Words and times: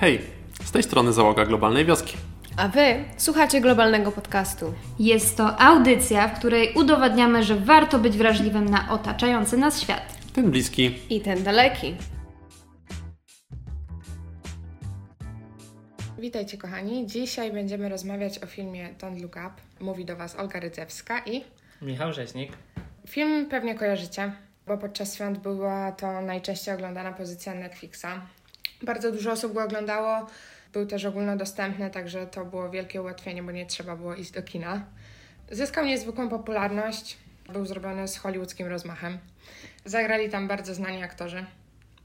Hej, 0.00 0.20
z 0.64 0.70
tej 0.70 0.82
strony 0.82 1.12
załoga 1.12 1.44
Globalnej 1.44 1.84
Wioski. 1.84 2.16
A 2.56 2.68
wy 2.68 3.04
słuchacie 3.16 3.60
globalnego 3.60 4.12
podcastu. 4.12 4.74
Jest 4.98 5.36
to 5.36 5.60
audycja, 5.60 6.28
w 6.28 6.38
której 6.38 6.74
udowadniamy, 6.74 7.44
że 7.44 7.56
warto 7.56 7.98
być 7.98 8.16
wrażliwym 8.18 8.64
na 8.64 8.90
otaczający 8.92 9.56
nas 9.56 9.80
świat. 9.82 10.18
Ten 10.32 10.50
bliski. 10.50 10.98
I 11.10 11.20
ten 11.20 11.42
daleki. 11.42 11.94
Witajcie 16.18 16.58
kochani. 16.58 17.06
Dzisiaj 17.06 17.52
będziemy 17.52 17.88
rozmawiać 17.88 18.38
o 18.42 18.46
filmie 18.46 18.88
Don't 19.00 19.22
Look 19.22 19.36
Up. 19.36 19.52
Mówi 19.80 20.04
do 20.04 20.16
Was 20.16 20.36
Olga 20.36 20.60
Rydzewska 20.60 21.18
i 21.26 21.44
Michał 21.82 22.12
Rzeźnik. 22.12 22.52
film 23.08 23.46
pewnie 23.46 23.74
kojarzycie, 23.74 24.32
bo 24.66 24.78
podczas 24.78 25.14
świąt 25.14 25.38
była 25.38 25.92
to 25.92 26.20
najczęściej 26.20 26.74
oglądana 26.74 27.12
pozycja 27.12 27.54
Netflixa. 27.54 28.06
Bardzo 28.82 29.12
dużo 29.12 29.32
osób 29.32 29.54
go 29.54 29.64
oglądało. 29.64 30.26
Był 30.72 30.86
też 30.86 31.04
ogólnodostępny, 31.04 31.90
także 31.90 32.26
to 32.26 32.44
było 32.44 32.70
wielkie 32.70 33.02
ułatwienie, 33.02 33.42
bo 33.42 33.52
nie 33.52 33.66
trzeba 33.66 33.96
było 33.96 34.14
iść 34.14 34.30
do 34.30 34.42
kina. 34.42 34.84
Zyskał 35.50 35.84
niezwykłą 35.84 36.28
popularność. 36.28 37.16
Był 37.52 37.66
zrobiony 37.66 38.08
z 38.08 38.18
hollywoodzkim 38.18 38.66
rozmachem. 38.66 39.18
Zagrali 39.84 40.30
tam 40.30 40.48
bardzo 40.48 40.74
znani 40.74 41.02
aktorzy, 41.02 41.44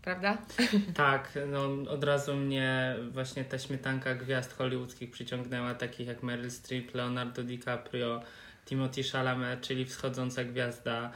prawda? 0.02 0.38
Tak, 0.94 1.32
no 1.48 1.92
od 1.92 2.04
razu 2.04 2.36
mnie 2.36 2.96
właśnie 3.12 3.46
ta 3.46 3.60
śmietanka 3.60 4.16
gwiazd 4.16 4.54
hollywoodzkich 4.54 5.12
przyciągnęła, 5.12 5.76
takich 5.76 6.08
jak 6.08 6.24
Meryl 6.24 6.52
Streep, 6.52 6.96
Leonardo 6.96 7.44
DiCaprio, 7.44 8.22
Timothy 8.66 9.04
Chalamet, 9.04 9.62
czyli 9.62 9.86
wschodząca 9.86 10.44
gwiazda 10.44 11.12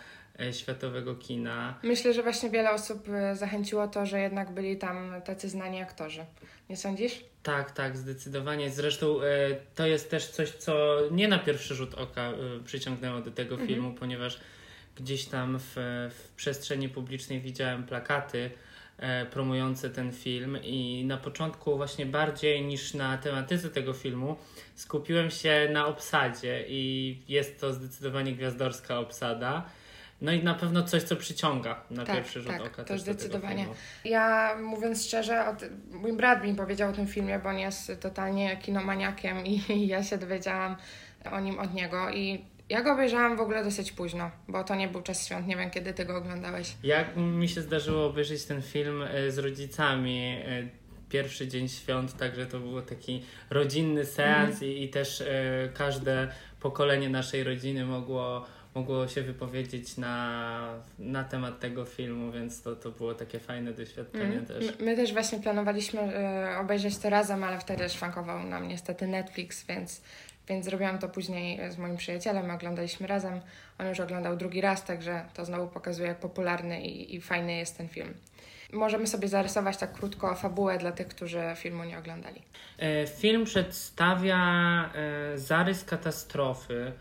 światowego 0.51 1.15
kina. 1.15 1.79
Myślę, 1.83 2.13
że 2.13 2.23
właśnie 2.23 2.49
wiele 2.49 2.71
osób 2.71 3.09
e, 3.09 3.35
zachęciło 3.35 3.87
to, 3.87 4.05
że 4.05 4.19
jednak 4.19 4.51
byli 4.51 4.77
tam 4.77 5.21
tacy 5.25 5.49
znani 5.49 5.81
aktorzy. 5.81 6.25
Nie 6.69 6.77
sądzisz? 6.77 7.23
Tak, 7.43 7.71
tak, 7.71 7.97
zdecydowanie. 7.97 8.69
Zresztą 8.69 9.21
e, 9.21 9.25
to 9.75 9.87
jest 9.87 10.11
też 10.11 10.27
coś, 10.27 10.49
co 10.51 10.99
nie 11.11 11.27
na 11.27 11.39
pierwszy 11.39 11.75
rzut 11.75 11.93
oka 11.93 12.21
e, 12.21 12.33
przyciągnęło 12.63 13.21
do 13.21 13.31
tego 13.31 13.57
filmu, 13.57 13.93
ponieważ 13.93 14.39
gdzieś 14.95 15.25
tam 15.25 15.59
w, 15.59 15.73
w 16.11 16.31
przestrzeni 16.35 16.89
publicznej 16.89 17.41
widziałem 17.41 17.83
plakaty 17.83 18.51
e, 18.97 19.25
promujące 19.25 19.89
ten 19.89 20.11
film 20.11 20.57
i 20.63 21.05
na 21.05 21.17
początku 21.17 21.77
właśnie 21.77 22.05
bardziej 22.05 22.61
niż 22.61 22.93
na 22.93 23.17
tematyce 23.17 23.69
tego 23.69 23.93
filmu 23.93 24.35
skupiłem 24.75 25.31
się 25.31 25.69
na 25.71 25.85
obsadzie 25.87 26.65
i 26.67 27.17
jest 27.27 27.59
to 27.59 27.73
zdecydowanie 27.73 28.33
gwiazdorska 28.33 28.99
obsada. 28.99 29.69
No 30.21 30.31
i 30.31 30.43
na 30.43 30.53
pewno 30.53 30.83
coś, 30.83 31.03
co 31.03 31.15
przyciąga 31.15 31.81
na 31.91 32.05
Tak, 32.05 32.15
pierwszy 32.15 32.41
rzut 32.41 32.51
tak, 32.51 32.61
oka. 32.61 32.83
to 32.83 32.97
zdecydowanie. 32.97 33.65
Ja 34.05 34.55
mówiąc 34.61 35.05
szczerze, 35.05 35.47
od, 35.47 35.63
mój 35.91 36.13
brat 36.13 36.43
mi 36.43 36.55
powiedział 36.55 36.89
o 36.89 36.93
tym 36.93 37.07
filmie, 37.07 37.39
bo 37.39 37.49
on 37.49 37.57
jest 37.57 37.91
totalnie 37.99 38.57
kinomaniakiem 38.57 39.45
i, 39.45 39.61
i 39.71 39.87
ja 39.87 40.03
się 40.03 40.17
dowiedziałam 40.17 40.75
o 41.31 41.39
nim 41.39 41.59
od 41.59 41.73
niego 41.73 42.09
i 42.09 42.45
ja 42.69 42.81
go 42.81 42.93
obejrzałam 42.93 43.37
w 43.37 43.41
ogóle 43.41 43.63
dosyć 43.63 43.91
późno, 43.91 44.31
bo 44.47 44.63
to 44.63 44.75
nie 44.75 44.87
był 44.87 45.01
czas 45.01 45.25
świąt, 45.25 45.47
nie 45.47 45.55
wiem 45.57 45.69
kiedy 45.69 45.93
ty 45.93 46.05
go 46.05 46.17
oglądałeś. 46.17 46.75
Jak 46.83 47.17
mi 47.17 47.49
się 47.49 47.61
zdarzyło 47.61 48.05
obejrzeć 48.05 48.45
ten 48.45 48.61
film 48.61 49.03
e, 49.03 49.31
z 49.31 49.37
rodzicami 49.37 50.37
e, 50.45 50.67
pierwszy 51.09 51.47
dzień 51.47 51.67
świąt, 51.67 52.17
także 52.17 52.45
to 52.45 52.59
był 52.59 52.81
taki 52.81 53.23
rodzinny 53.49 54.05
seans 54.05 54.61
i, 54.61 54.83
i 54.83 54.89
też 54.89 55.21
e, 55.21 55.25
każde 55.73 56.27
pokolenie 56.59 57.09
naszej 57.09 57.43
rodziny 57.43 57.85
mogło, 57.85 58.45
mogło 58.77 59.07
się 59.07 59.21
wypowiedzieć 59.21 59.97
na, 59.97 60.73
na 60.99 61.23
temat 61.23 61.59
tego 61.59 61.85
filmu, 61.85 62.31
więc 62.31 62.61
to, 62.61 62.75
to 62.75 62.91
było 62.91 63.13
takie 63.13 63.39
fajne 63.39 63.73
doświadczenie 63.73 64.25
Mm. 64.25 64.45
też. 64.45 64.65
My, 64.79 64.85
my 64.85 64.95
też 64.95 65.13
właśnie 65.13 65.39
planowaliśmy 65.39 66.01
e, 66.01 66.57
obejrzeć 66.59 66.97
to 66.97 67.09
razem, 67.09 67.43
ale 67.43 67.59
wtedy 67.59 67.89
szwankował 67.89 68.43
nam 68.43 68.67
niestety 68.67 69.07
Netflix, 69.07 69.65
więc, 69.65 70.01
więc 70.49 70.65
zrobiłam 70.65 70.99
to 70.99 71.09
później 71.09 71.71
z 71.71 71.77
moim 71.77 71.97
przyjacielem, 71.97 72.51
oglądaliśmy 72.51 73.07
razem. 73.07 73.39
On 73.79 73.87
już 73.87 73.99
oglądał 73.99 74.37
drugi 74.37 74.61
raz, 74.61 74.83
także 74.85 75.25
to 75.33 75.45
znowu 75.45 75.67
pokazuje, 75.67 76.07
jak 76.07 76.19
popularny 76.19 76.81
i, 76.81 77.15
i 77.15 77.21
fajny 77.21 77.57
jest 77.57 77.77
ten 77.77 77.87
film. 77.89 78.13
Możemy 78.73 79.07
sobie 79.07 79.27
zarysować 79.27 79.77
tak 79.77 79.93
krótko 79.93 80.35
fabułę 80.35 80.77
dla 80.77 80.91
tych, 80.91 81.07
którzy 81.07 81.41
filmu 81.55 81.83
nie 81.83 81.97
oglądali. 81.97 82.41
E, 82.79 83.07
Film 83.07 83.45
przedstawia 83.45 84.39
e, 84.95 85.37
zarys 85.37 85.83
katastrofy, 85.83 86.91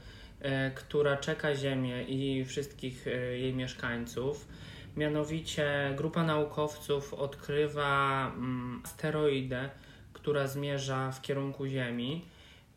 która 0.75 1.17
czeka 1.17 1.55
Ziemię 1.55 2.03
i 2.03 2.45
wszystkich 2.45 3.07
e, 3.07 3.11
jej 3.39 3.55
mieszkańców. 3.55 4.49
Mianowicie 4.97 5.95
grupa 5.97 6.23
naukowców 6.23 7.15
odkrywa 7.15 8.27
mm, 8.37 8.83
asteroidę, 8.85 9.71
która 10.13 10.47
zmierza 10.47 11.13
w 11.13 11.23
kierunku 11.23 11.67
Ziemi. 11.67 12.25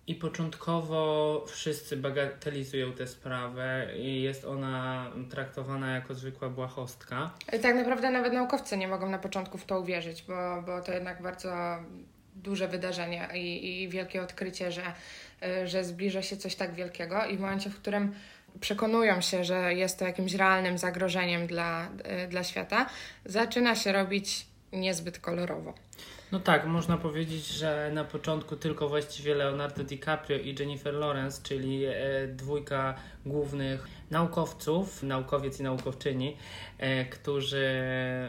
I 0.07 0.15
początkowo 0.15 1.45
wszyscy 1.47 1.97
bagatelizują 1.97 2.93
tę 2.93 3.07
sprawę 3.07 3.87
i 3.97 4.21
jest 4.21 4.45
ona 4.45 5.05
traktowana 5.29 5.95
jako 5.95 6.15
zwykła 6.15 6.49
błahostka. 6.49 7.31
E, 7.47 7.59
Tak 7.59 7.75
naprawdę 7.75 8.11
nawet 8.11 8.33
naukowcy 8.33 8.77
nie 8.77 8.87
mogą 8.87 9.09
na 9.09 9.19
początku 9.19 9.57
w 9.57 9.65
to 9.65 9.79
uwierzyć, 9.79 10.23
bo, 10.23 10.63
bo 10.65 10.81
to 10.81 10.91
jednak 10.91 11.21
bardzo 11.21 11.49
duże 12.35 12.67
wydarzenie 12.67 13.27
i, 13.33 13.83
i 13.83 13.89
wielkie 13.89 14.21
odkrycie, 14.21 14.71
że, 14.71 14.83
że 15.65 15.83
zbliża 15.83 16.21
się 16.21 16.37
coś 16.37 16.55
tak 16.55 16.73
wielkiego 16.73 17.25
i 17.25 17.37
w 17.37 17.39
momencie, 17.39 17.69
w 17.69 17.75
którym 17.75 18.13
przekonują 18.59 19.21
się, 19.21 19.43
że 19.43 19.73
jest 19.73 19.99
to 19.99 20.05
jakimś 20.05 20.33
realnym 20.33 20.77
zagrożeniem 20.77 21.47
dla, 21.47 21.89
y, 22.25 22.27
dla 22.27 22.43
świata, 22.43 22.89
zaczyna 23.25 23.75
się 23.75 23.91
robić 23.91 24.45
niezbyt 24.73 25.19
kolorowo. 25.19 25.73
No 26.31 26.39
tak, 26.39 26.65
można 26.65 26.97
powiedzieć, 26.97 27.47
że 27.47 27.91
na 27.93 28.03
początku 28.03 28.55
tylko 28.55 28.89
właściwie 28.89 29.35
Leonardo 29.35 29.83
DiCaprio 29.83 30.37
i 30.37 30.55
Jennifer 30.59 30.93
Lawrence, 30.93 31.41
czyli 31.43 31.85
e, 31.85 31.93
dwójka 32.27 32.95
głównych 33.25 33.87
naukowców, 34.11 35.03
naukowiec 35.03 35.59
i 35.59 35.63
naukowczyni, 35.63 36.37
e, 36.77 37.05
którzy 37.05 37.67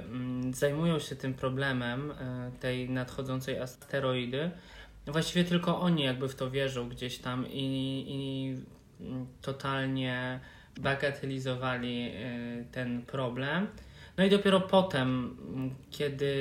mm, 0.04 0.54
zajmują 0.54 0.98
się 0.98 1.16
tym 1.16 1.34
problemem 1.34 2.10
e, 2.10 2.50
tej 2.60 2.90
nadchodzącej 2.90 3.58
asteroidy. 3.58 4.50
Właściwie 5.06 5.44
tylko 5.44 5.80
oni 5.80 6.02
jakby 6.02 6.28
w 6.28 6.34
to 6.34 6.50
wierzą 6.50 6.88
gdzieś 6.88 7.18
tam 7.18 7.46
i, 7.48 8.04
i 8.08 8.56
mm, 9.04 9.26
totalnie 9.42 10.40
bagatelizowali 10.80 12.10
e, 12.14 12.64
ten 12.72 13.02
problem. 13.02 13.66
No 14.16 14.24
i 14.24 14.30
dopiero 14.30 14.60
potem, 14.60 15.36
kiedy 15.90 16.32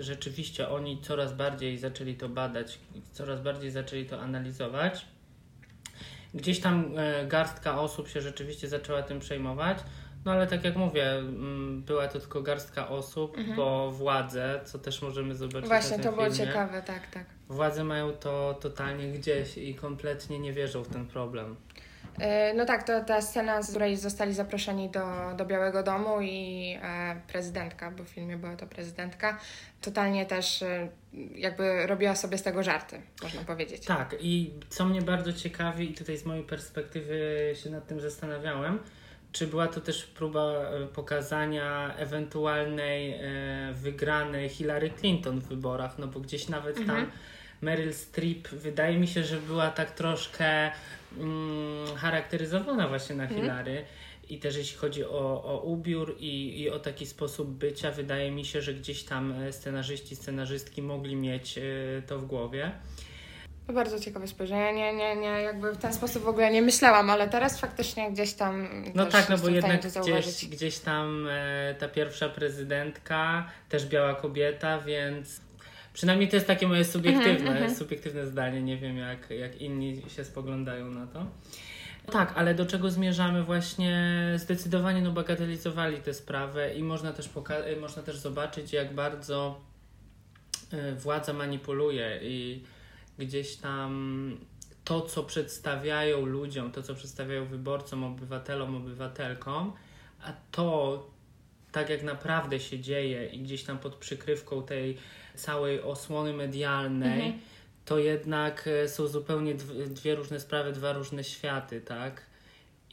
rzeczywiście 0.00 0.68
oni 0.68 1.00
coraz 1.00 1.32
bardziej 1.32 1.78
zaczęli 1.78 2.14
to 2.14 2.28
badać, 2.28 2.78
coraz 3.12 3.40
bardziej 3.40 3.70
zaczęli 3.70 4.06
to 4.06 4.20
analizować, 4.20 5.06
gdzieś 6.34 6.60
tam 6.60 6.92
e, 6.96 7.26
garstka 7.26 7.80
osób 7.80 8.08
się 8.08 8.20
rzeczywiście 8.20 8.68
zaczęła 8.68 9.02
tym 9.02 9.20
przejmować. 9.20 9.78
No 10.24 10.32
ale 10.32 10.46
tak 10.46 10.64
jak 10.64 10.76
mówię, 10.76 11.10
m, 11.12 11.82
była 11.86 12.08
to 12.08 12.20
tylko 12.20 12.42
garstka 12.42 12.88
osób, 12.88 13.36
bo 13.56 13.90
władze, 13.92 14.60
co 14.64 14.78
też 14.78 15.02
możemy 15.02 15.34
zobaczyć 15.34 15.64
Mhm. 15.64 15.82
Właśnie 15.82 15.96
na 15.96 16.02
to 16.02 16.08
tym 16.08 16.18
było 16.18 16.30
filmie, 16.30 16.46
ciekawe, 16.46 16.82
tak, 16.82 17.10
tak. 17.10 17.35
Władze 17.48 17.84
mają 17.84 18.12
to 18.12 18.58
totalnie 18.60 19.12
gdzieś 19.12 19.58
i 19.58 19.74
kompletnie 19.74 20.38
nie 20.38 20.52
wierzą 20.52 20.82
w 20.82 20.88
ten 20.88 21.06
problem. 21.06 21.56
E, 22.18 22.54
No 22.54 22.64
tak, 22.64 22.82
to 22.82 23.04
ta 23.04 23.22
scena, 23.22 23.62
z 23.62 23.70
której 23.70 23.96
zostali 23.96 24.34
zaproszeni 24.34 24.90
do, 24.90 25.04
do 25.36 25.44
Białego 25.46 25.82
Domu 25.82 26.20
i 26.20 26.76
e, 26.82 27.20
prezydentka, 27.28 27.90
bo 27.90 28.04
w 28.04 28.08
filmie 28.08 28.36
była 28.36 28.56
to 28.56 28.66
prezydentka, 28.66 29.38
totalnie 29.80 30.26
też 30.26 30.62
e, 30.62 30.88
jakby 31.34 31.86
robiła 31.86 32.16
sobie 32.16 32.38
z 32.38 32.42
tego 32.42 32.62
żarty, 32.62 33.02
można 33.22 33.44
powiedzieć. 33.44 33.84
Tak, 33.84 34.16
i 34.20 34.50
co 34.68 34.84
mnie 34.84 35.02
bardzo 35.02 35.32
ciekawi, 35.32 35.90
i 35.90 35.94
tutaj 35.94 36.16
z 36.16 36.24
mojej 36.24 36.44
perspektywy 36.44 37.18
się 37.62 37.70
nad 37.70 37.86
tym 37.86 38.00
zastanawiałem, 38.00 38.78
czy 39.32 39.46
była 39.46 39.66
to 39.66 39.80
też 39.80 40.04
próba 40.04 40.52
pokazania 40.94 41.94
ewentualnej 41.96 43.20
wygranej 43.72 44.48
Hillary 44.48 44.90
Clinton 44.90 45.40
w 45.40 45.44
wyborach, 45.48 45.98
no 45.98 46.06
bo 46.06 46.20
gdzieś 46.20 46.48
nawet 46.48 46.86
tam 46.86 47.10
Meryl 47.60 47.94
Streep 47.94 48.48
wydaje 48.48 48.98
mi 48.98 49.08
się, 49.08 49.24
że 49.24 49.36
była 49.36 49.70
tak 49.70 49.90
troszkę 49.90 50.70
mm, 51.18 51.96
charakteryzowana 51.96 52.88
właśnie 52.88 53.16
na 53.16 53.26
Hillary. 53.26 53.84
I 54.28 54.38
też 54.38 54.56
jeśli 54.56 54.76
chodzi 54.76 55.04
o, 55.04 55.44
o 55.44 55.60
ubiór 55.64 56.16
i, 56.18 56.60
i 56.60 56.70
o 56.70 56.78
taki 56.78 57.06
sposób 57.06 57.48
bycia, 57.50 57.90
wydaje 57.90 58.30
mi 58.30 58.44
się, 58.44 58.62
że 58.62 58.74
gdzieś 58.74 59.02
tam 59.02 59.32
e, 59.32 59.52
scenarzyści, 59.52 60.16
scenarzystki 60.16 60.82
mogli 60.82 61.16
mieć 61.16 61.58
e, 61.58 61.62
to 62.06 62.18
w 62.18 62.26
głowie. 62.26 62.72
Bardzo 63.68 64.00
ciekawe 64.00 64.26
spojrzenie. 64.26 64.72
Nie, 64.72 64.94
nie, 64.94 65.16
nie, 65.16 65.28
jakby 65.28 65.72
w 65.72 65.76
ten 65.76 65.92
sposób 65.92 66.22
w 66.22 66.28
ogóle 66.28 66.50
nie 66.50 66.62
myślałam, 66.62 67.10
ale 67.10 67.28
teraz 67.28 67.60
faktycznie 67.60 68.12
gdzieś 68.12 68.32
tam. 68.32 68.68
No 68.94 69.06
tak, 69.06 69.28
no 69.28 69.38
bo 69.38 69.48
jednak 69.48 69.80
gdzieś, 69.80 70.46
gdzieś 70.46 70.78
tam 70.78 71.26
e, 71.30 71.74
ta 71.78 71.88
pierwsza 71.88 72.28
prezydentka, 72.28 73.50
też 73.68 73.86
biała 73.86 74.14
kobieta, 74.14 74.80
więc 74.80 75.40
przynajmniej 75.96 76.28
to 76.28 76.36
jest 76.36 76.46
takie 76.46 76.68
moje 76.68 76.84
subiektywne, 76.84 77.74
subiektywne 77.74 78.26
zdanie. 78.26 78.62
Nie 78.62 78.76
wiem, 78.76 78.96
jak, 78.96 79.30
jak 79.30 79.60
inni 79.60 80.02
się 80.08 80.24
spoglądają 80.24 80.90
na 80.90 81.06
to. 81.06 81.26
Tak, 82.12 82.32
ale 82.36 82.54
do 82.54 82.66
czego 82.66 82.90
zmierzamy 82.90 83.42
właśnie 83.42 84.12
zdecydowanie 84.36 85.02
no, 85.02 85.12
bagatelizowali 85.12 85.96
tę 85.96 86.14
sprawę 86.14 86.74
i 86.74 86.82
można 86.82 87.12
też, 87.12 87.30
można 87.80 88.02
też 88.02 88.16
zobaczyć, 88.16 88.72
jak 88.72 88.94
bardzo 88.94 89.60
y, 90.72 90.94
władza 90.94 91.32
manipuluje 91.32 92.20
i 92.22 92.62
gdzieś 93.18 93.56
tam 93.56 94.38
to, 94.84 95.00
co 95.00 95.22
przedstawiają 95.22 96.26
ludziom, 96.26 96.72
to, 96.72 96.82
co 96.82 96.94
przedstawiają 96.94 97.46
wyborcom, 97.46 98.04
obywatelom, 98.04 98.76
obywatelkom, 98.76 99.72
a 100.22 100.32
to, 100.50 101.10
tak 101.72 101.90
jak 101.90 102.02
naprawdę 102.02 102.60
się 102.60 102.80
dzieje 102.80 103.26
i 103.26 103.38
gdzieś 103.38 103.64
tam 103.64 103.78
pod 103.78 103.94
przykrywką 103.94 104.62
tej 104.62 104.98
całej 105.36 105.82
osłony 105.82 106.32
medialnej, 106.32 107.20
Mhm. 107.26 107.38
to 107.84 107.98
jednak 107.98 108.68
e, 108.68 108.88
są 108.88 109.06
zupełnie 109.06 109.54
dw- 109.54 109.88
dwie 109.88 110.14
różne 110.14 110.40
sprawy, 110.40 110.72
dwa 110.72 110.92
różne 110.92 111.24
światy, 111.24 111.80
tak? 111.80 112.22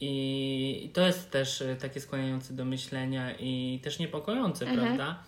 I 0.00 0.82
i 0.84 0.88
to 0.88 1.06
jest 1.06 1.30
też 1.30 1.62
e, 1.62 1.76
takie 1.76 2.00
skłaniające 2.00 2.54
do 2.54 2.64
myślenia 2.64 3.32
i 3.38 3.80
też 3.82 3.98
niepokojące, 3.98 4.66
Mhm. 4.66 4.86
prawda? 4.86 5.22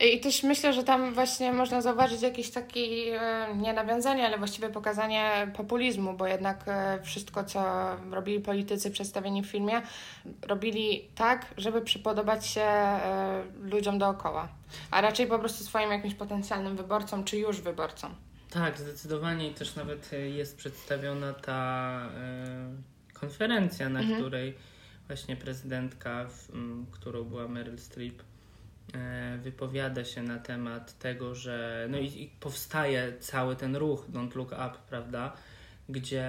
I 0.00 0.20
też 0.20 0.42
myślę, 0.42 0.72
że 0.72 0.84
tam 0.84 1.14
właśnie 1.14 1.52
można 1.52 1.80
zauważyć 1.80 2.22
jakieś 2.22 2.50
taki, 2.50 3.08
e, 3.08 3.46
nie 3.56 3.72
nawiązanie, 3.72 4.26
ale 4.26 4.38
właściwie 4.38 4.68
pokazanie 4.70 5.52
populizmu, 5.56 6.14
bo 6.16 6.26
jednak 6.26 6.64
e, 6.66 6.98
wszystko, 7.02 7.44
co 7.44 7.62
robili 8.10 8.40
politycy 8.40 8.90
przedstawieni 8.90 9.42
w 9.42 9.46
filmie, 9.46 9.82
robili 10.42 11.08
tak, 11.14 11.46
żeby 11.56 11.80
przypodobać 11.82 12.46
się 12.46 12.60
e, 12.60 13.42
ludziom 13.62 13.98
dookoła, 13.98 14.48
a 14.90 15.00
raczej 15.00 15.26
po 15.26 15.38
prostu 15.38 15.64
swoim 15.64 15.90
jakimś 15.90 16.14
potencjalnym 16.14 16.76
wyborcom, 16.76 17.24
czy 17.24 17.36
już 17.38 17.60
wyborcom. 17.60 18.14
Tak, 18.50 18.78
zdecydowanie 18.78 19.48
i 19.48 19.54
też 19.54 19.76
nawet 19.76 20.10
jest 20.36 20.56
przedstawiona 20.56 21.32
ta 21.32 22.00
konferencja, 23.12 23.88
na 23.88 24.00
Mhm. 24.00 24.20
której 24.20 24.54
właśnie 25.06 25.36
prezydentka, 25.36 26.24
w, 26.28 26.50
m, 26.54 26.86
którą 26.92 27.24
była 27.24 27.48
Meryl 27.48 27.78
Streep, 27.78 28.22
wypowiada 29.38 30.04
się 30.04 30.22
na 30.22 30.38
temat 30.38 30.98
tego, 30.98 31.34
że 31.34 31.86
no 31.90 31.98
i, 31.98 32.04
i 32.22 32.30
powstaje 32.40 33.12
cały 33.20 33.56
ten 33.56 33.76
ruch 33.76 34.06
Don't 34.12 34.36
Look 34.36 34.52
Up, 34.52 34.70
prawda, 34.88 35.32
gdzie 35.88 36.24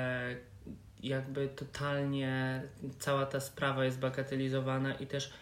jakby 1.04 1.48
totalnie 1.48 2.62
cała 3.00 3.26
ta 3.26 3.40
sprawa 3.40 3.86
jest 3.86 4.00
bagatelizowana 4.00 4.94
i 4.96 5.08
też 5.08 5.34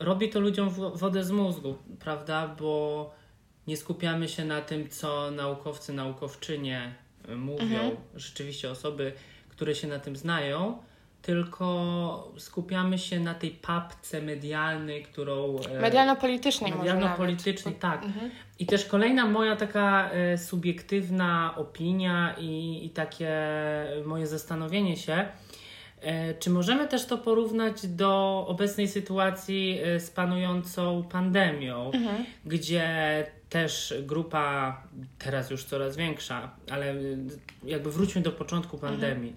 robi 0.00 0.28
to 0.30 0.40
ludziom 0.40 0.70
wo- 0.70 0.90
wodę 0.90 1.24
z 1.24 1.30
mózgu, 1.30 1.78
prawda, 2.00 2.48
bo 2.48 3.14
nie 3.66 3.76
skupiamy 3.76 4.28
się 4.28 4.44
na 4.44 4.60
tym, 4.60 4.88
co 4.88 5.30
naukowcy, 5.30 5.92
naukowczynie 5.92 6.94
mówią, 7.36 7.64
Mhm. 7.64 7.96
rzeczywiście 8.14 8.70
osoby, 8.70 9.12
które 9.48 9.74
się 9.74 9.88
na 9.88 9.98
tym 9.98 10.16
znają, 10.16 10.82
tylko 11.22 12.32
skupiamy 12.38 12.98
się 12.98 13.20
na 13.20 13.34
tej 13.34 13.50
papce 13.50 14.22
medialnej, 14.22 15.02
którą. 15.02 15.56
e, 15.58 15.80
Medialno-politycznej 15.80 16.72
medialno-politycznej, 16.72 17.74
nawet. 17.74 17.80
tak. 18.00 18.04
Mhm. 18.04 18.30
I 18.58 18.66
też 18.66 18.84
kolejna 18.84 19.26
moja 19.26 19.56
taka 19.56 20.10
e, 20.10 20.38
subiektywna 20.38 21.54
opinia 21.56 22.34
i, 22.38 22.80
i 22.86 22.90
takie 22.90 23.30
moje 24.04 24.26
zastanowienie 24.26 24.96
się, 24.96 25.28
e, 26.00 26.34
czy 26.34 26.50
możemy 26.50 26.88
też 26.88 27.06
to 27.06 27.18
porównać 27.18 27.86
do 27.86 28.44
obecnej 28.48 28.88
sytuacji 28.88 29.80
z 29.98 30.10
panującą 30.10 31.04
pandemią, 31.12 31.90
Mhm. 31.94 32.24
gdzie 32.44 32.86
też 33.50 33.94
grupa, 34.02 34.82
teraz 35.18 35.50
już 35.50 35.64
coraz 35.64 35.96
większa, 35.96 36.50
ale 36.70 36.94
jakby 37.64 37.90
wróćmy 37.92 38.22
do 38.22 38.32
początku 38.32 38.78
pandemii. 38.78 39.34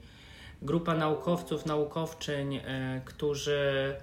Grupa 0.63 0.95
naukowców, 0.95 1.65
naukowczyń, 1.65 2.56
e, 2.56 3.01
którzy 3.06 3.95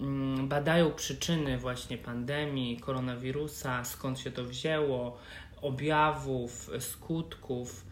mm, 0.00 0.48
badają 0.48 0.92
przyczyny 0.92 1.58
właśnie 1.58 1.98
pandemii, 1.98 2.80
koronawirusa, 2.80 3.84
skąd 3.84 4.18
się 4.18 4.30
to 4.30 4.44
wzięło, 4.44 5.18
objawów, 5.62 6.70
skutków. 6.80 7.86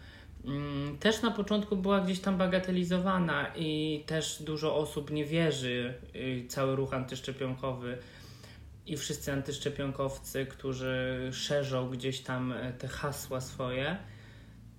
Mm, 0.45 0.99
Też 0.99 1.23
na 1.23 1.31
początku 1.31 1.77
była 1.77 2.01
gdzieś 2.01 2.21
tam 2.21 2.39
bagatelizowana 2.39 3.47
i 3.57 4.03
też 4.07 4.43
dużo 4.43 4.77
osób 4.77 5.11
nie 5.11 5.25
wierzy 5.25 5.95
y, 6.15 6.45
cały 6.49 6.77
ruch 6.77 6.95
antyszczepionkowy 6.95 7.99
i 8.87 8.97
wszyscy 8.97 9.33
antyszczepionkowcy, 9.33 10.47
którzy 10.47 11.29
szerzą 11.33 11.91
gdzieś 11.91 12.21
tam 12.21 12.53
e, 12.53 12.73
te 12.73 12.89
hasła 12.89 13.41
swoje, 13.41 13.97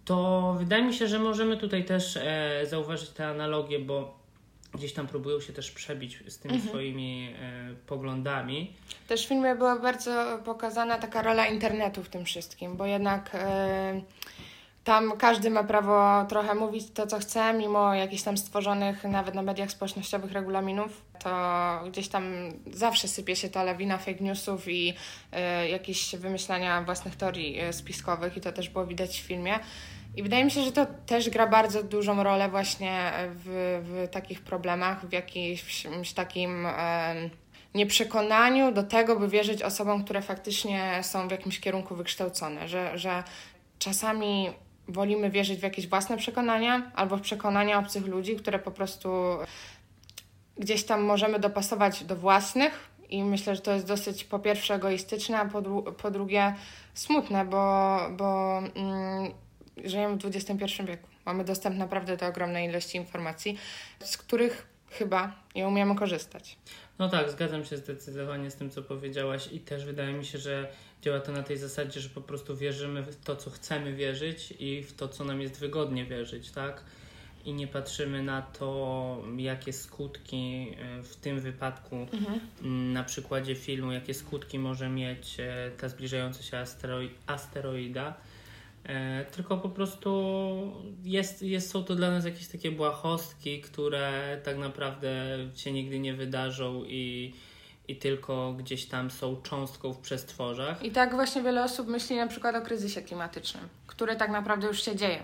to 0.08 0.56
wydaje 0.60 0.84
mi 0.84 0.94
się, 0.94 1.08
że 1.08 1.20
możemy 1.20 1.58
tutaj 1.58 1.86
też 1.86 2.18
e, 2.18 2.66
zauważyć 2.66 3.10
te 3.10 3.28
analogie, 3.28 3.80
bo 3.80 4.18
gdzieś 4.74 4.94
tam 4.94 5.08
próbują 5.08 5.42
się 5.42 5.54
też 5.54 5.72
przebić 5.72 6.24
z 6.28 6.40
tymi 6.40 6.62
swoimi 6.62 7.34
e, 7.42 7.76
poglądami. 7.88 8.74
Też 9.08 9.26
w 9.26 9.30
filmie 9.30 9.56
była 9.56 9.80
bardzo 9.80 10.40
pokazana 10.46 10.98
taka 10.98 11.22
rola 11.22 11.48
internetu 11.48 12.04
w 12.04 12.10
tym 12.10 12.26
wszystkim, 12.26 12.78
bo 12.78 12.86
jednak 12.86 13.32
e, 13.34 14.02
tam 14.84 15.18
każdy 15.18 15.50
ma 15.50 15.64
prawo 15.64 16.26
trochę 16.30 16.56
mówić 16.56 16.92
to, 16.94 17.08
co 17.08 17.20
chce, 17.20 17.54
mimo 17.54 17.94
jakichś 17.94 18.24
tam 18.24 18.38
stworzonych 18.38 19.04
nawet 19.04 19.36
na 19.36 19.42
mediach 19.42 19.72
społecznościowych 19.72 20.32
regulaminów. 20.32 21.02
To 21.24 21.30
gdzieś 21.88 22.08
tam 22.08 22.24
zawsze 22.74 23.08
sypie 23.08 23.36
się 23.36 23.50
ta 23.50 23.64
lawina 23.64 23.98
fake 23.98 24.24
newsów 24.24 24.68
i 24.68 24.94
e, 25.32 25.70
jakieś 25.70 26.16
wymyślania 26.16 26.82
własnych 26.82 27.16
teorii 27.16 27.60
e, 27.60 27.74
spiskowych 27.74 28.38
i 28.38 28.42
to 28.42 28.52
też 28.52 28.70
było 28.70 28.86
widać 28.86 29.22
w 29.22 29.26
filmie. 29.26 29.60
I 30.18 30.24
wydaje 30.24 30.46
mi 30.46 30.52
się, 30.52 30.64
że 30.64 30.72
to 30.72 30.86
też 31.06 31.30
gra 31.30 31.48
bardzo 31.48 31.84
dużą 31.84 32.24
rolę 32.24 32.50
właśnie 32.50 33.12
w, 33.34 33.82
w 33.84 34.10
takich 34.12 34.42
problemach, 34.42 35.06
w 35.06 35.12
jakimś 35.12 36.14
takim 36.16 36.66
em, 36.66 37.30
nieprzekonaniu 37.76 38.72
do 38.72 38.84
tego, 38.84 39.20
by 39.20 39.28
wierzyć 39.28 39.62
osobom, 39.62 40.04
które 40.04 40.22
faktycznie 40.22 41.00
są 41.02 41.28
w 41.28 41.32
jakimś 41.32 41.60
kierunku 41.60 41.96
wykształcone, 41.96 42.68
że, 42.68 42.98
że 42.98 43.24
czasami 43.80 44.50
wolimy 44.88 45.30
wierzyć 45.30 45.60
w 45.60 45.64
jakieś 45.64 45.88
własne 45.88 46.18
przekonania 46.18 46.92
albo 46.96 47.18
w 47.18 47.22
przekonania 47.22 47.80
obcych 47.80 48.08
ludzi, 48.08 48.36
które 48.36 48.60
po 48.60 48.72
prostu 48.72 49.10
gdzieś 50.58 50.84
tam 50.84 51.02
możemy 51.02 51.40
dopasować 51.40 52.04
do 52.04 52.16
własnych. 52.16 52.90
I 53.10 53.24
myślę, 53.24 53.56
że 53.56 53.62
to 53.62 53.72
jest 53.72 53.88
dosyć 53.88 54.24
po 54.24 54.40
pierwsze 54.40 54.74
egoistyczne, 54.74 55.40
a 55.40 55.46
po, 55.46 55.62
dru- 55.62 55.94
po 55.94 56.12
drugie 56.12 56.56
smutne, 56.94 57.46
bo, 57.46 58.00
bo 58.12 58.58
mm, 58.76 59.32
żyjemy 59.86 60.18
w 60.18 60.26
XXI 60.26 60.84
wieku. 60.86 61.08
Mamy 61.26 61.44
dostęp 61.44 61.78
naprawdę 61.78 62.18
do 62.18 62.28
ogromnej 62.28 62.70
ilości 62.70 62.98
informacji, 62.98 63.58
z 64.00 64.18
których 64.18 64.68
chyba 64.90 65.36
nie 65.56 65.68
umiemy 65.68 65.96
korzystać. 65.96 66.58
No 67.00 67.10
tak, 67.10 67.32
zgadzam 67.32 67.66
się 67.66 67.78
zdecydowanie 67.78 68.52
z 68.52 68.56
tym, 68.56 68.70
co 68.70 68.82
powiedziałaś 68.82 69.50
i 69.52 69.60
też 69.60 69.86
wydaje 69.86 70.14
mi 70.14 70.26
się, 70.26 70.38
że 70.38 70.68
działa 71.02 71.20
to 71.20 71.32
na 71.32 71.44
tej 71.44 71.58
zasadzie, 71.58 72.00
że 72.00 72.10
po 72.10 72.22
prostu 72.22 72.58
wierzymy 72.58 73.04
w 73.04 73.16
to, 73.24 73.36
co 73.36 73.50
chcemy 73.50 73.94
wierzyć 73.94 74.54
i 74.60 74.84
w 74.84 74.94
to, 74.94 75.08
co 75.08 75.24
nam 75.24 75.42
jest 75.42 75.60
wygodnie 75.60 76.06
wierzyć, 76.06 76.52
tak? 76.52 76.84
I 77.46 77.54
nie 77.54 77.68
patrzymy 77.68 78.24
na 78.24 78.42
to, 78.42 79.24
jakie 79.38 79.74
skutki 79.74 80.74
e, 80.80 81.04
w 81.04 81.16
tym 81.16 81.40
wypadku, 81.40 82.08
m, 82.64 82.94
na 82.94 83.04
przykładzie 83.04 83.56
filmu, 83.56 83.92
jakie 83.92 84.14
skutki 84.14 84.60
może 84.60 84.90
mieć 84.90 85.40
e, 85.40 85.72
ta 85.78 85.90
zbliżająca 85.90 86.44
się 86.44 86.58
asteroi- 86.58 87.10
asteroida. 87.28 88.14
E, 88.84 89.26
tylko 89.26 89.58
po 89.58 89.70
prostu 89.70 90.12
jest, 91.04 91.42
jest, 91.42 91.72
są 91.72 91.84
to 91.84 91.96
dla 91.96 92.12
nas 92.12 92.26
jakieś 92.26 92.48
takie 92.48 92.72
błahostki, 92.72 93.62
które 93.62 94.38
tak 94.44 94.58
naprawdę 94.58 95.38
się 95.56 95.72
nigdy 95.72 96.00
nie 96.00 96.14
wydarzą 96.14 96.84
i, 96.84 97.34
i 97.88 97.96
tylko 97.96 98.54
gdzieś 98.54 98.86
tam 98.86 99.12
są 99.12 99.42
cząstką 99.42 99.94
w 99.94 100.00
przestworzach. 100.00 100.84
I 100.84 100.92
tak 100.92 101.16
właśnie 101.16 101.44
wiele 101.44 101.64
osób 101.64 101.88
myśli 101.88 102.16
na 102.16 102.28
przykład 102.28 102.56
o 102.56 102.62
kryzysie 102.62 103.02
klimatycznym, 103.02 103.70
który 103.88 104.16
tak 104.16 104.32
naprawdę 104.32 104.68
już 104.68 104.84
się 104.84 104.96
dzieje. 104.96 105.24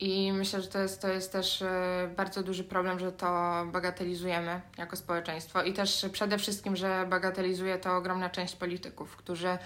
I 0.00 0.32
myślę, 0.32 0.62
że 0.62 0.68
to 0.68 0.78
jest, 0.78 1.02
to 1.02 1.08
jest 1.08 1.32
też 1.32 1.62
e, 1.62 2.10
bardzo 2.16 2.42
duży 2.42 2.64
problem, 2.64 2.98
że 2.98 3.12
to 3.12 3.26
bagatelizujemy 3.72 4.60
jako 4.78 4.96
społeczeństwo. 4.96 5.62
I 5.62 5.72
też 5.72 6.06
przede 6.12 6.38
wszystkim, 6.38 6.76
że 6.76 7.06
bagatelizuje 7.10 7.78
to 7.78 7.96
ogromna 7.96 8.30
część 8.30 8.56
polityków, 8.56 9.16
którzy 9.16 9.58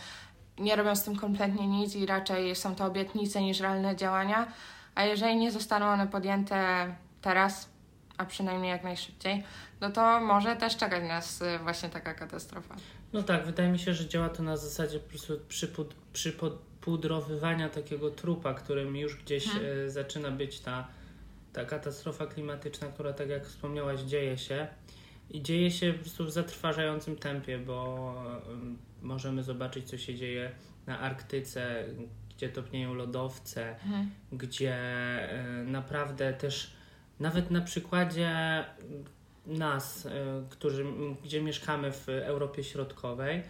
nie 0.58 0.76
robią 0.76 0.96
z 0.96 1.02
tym 1.04 1.16
kompletnie 1.16 1.66
nic 1.66 1.96
i 1.96 2.06
raczej 2.06 2.56
są 2.56 2.74
to 2.74 2.84
obietnice 2.84 3.42
niż 3.42 3.60
realne 3.60 3.96
działania. 3.96 4.52
A 4.94 5.04
jeżeli 5.04 5.36
nie 5.36 5.52
zostaną 5.52 5.86
one 5.86 6.06
podjęte 6.06 6.86
teraz, 7.22 7.68
a 8.18 8.24
przynajmniej 8.24 8.70
jak 8.70 8.84
najszybciej, 8.84 9.44
no 9.80 9.90
to 9.90 10.20
może 10.20 10.56
też 10.56 10.76
czekać 10.76 11.08
nas 11.08 11.42
e, 11.42 11.58
właśnie 11.58 11.88
taka 11.88 12.14
katastrofa. 12.14 12.76
No 13.12 13.22
tak, 13.22 13.46
wydaje 13.46 13.68
mi 13.68 13.78
się, 13.78 13.94
że 13.94 14.08
działa 14.08 14.28
to 14.28 14.42
na 14.42 14.56
zasadzie 14.56 14.98
po 14.98 15.08
prostu 15.08 15.40
przypud, 15.48 15.94
przypudrowywania 16.12 17.68
takiego 17.68 18.10
trupa, 18.10 18.54
którym 18.54 18.96
już 18.96 19.16
gdzieś 19.16 19.48
e, 19.56 19.90
zaczyna 19.90 20.30
być 20.30 20.60
ta, 20.60 20.88
ta 21.52 21.64
katastrofa 21.64 22.26
klimatyczna, 22.26 22.88
która 22.88 23.12
tak 23.12 23.28
jak 23.28 23.46
wspomniałaś 23.46 24.00
dzieje 24.00 24.38
się 24.38 24.68
i 25.30 25.42
dzieje 25.42 25.70
się 25.70 25.92
po 25.92 25.98
prostu 25.98 26.24
w 26.24 26.30
zatrważającym 26.30 27.16
tempie, 27.16 27.58
bo 27.58 28.14
em, 28.52 28.78
możemy 29.02 29.42
zobaczyć 29.42 29.88
co 29.88 29.98
się 29.98 30.14
dzieje 30.14 30.50
na 30.86 30.98
Arktyce, 30.98 31.84
gdzie 32.36 32.48
topnieją 32.48 32.94
lodowce, 32.94 33.76
gdzie 34.32 34.74
e, 34.74 35.64
naprawdę 35.64 36.32
też 36.32 36.72
nawet 37.20 37.50
na 37.50 37.60
przykładzie 37.60 38.64
nas, 39.46 40.06
e, 40.06 40.10
którzy, 40.50 40.84
gdzie 41.24 41.42
mieszkamy 41.42 41.92
w 41.92 42.08
Europie 42.08 42.64
Środkowej, 42.64 43.42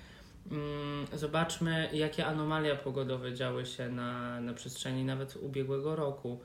mm, 0.51 1.07
zobaczmy, 1.13 1.89
jakie 1.93 2.27
anomalia 2.27 2.77
pogodowe 2.77 3.35
działy 3.35 3.67
się 3.67 3.89
na, 3.89 4.41
na 4.41 4.55
przestrzeni 4.55 5.05
nawet 5.05 5.37
ubiegłego 5.37 5.97
roku. 5.97 6.41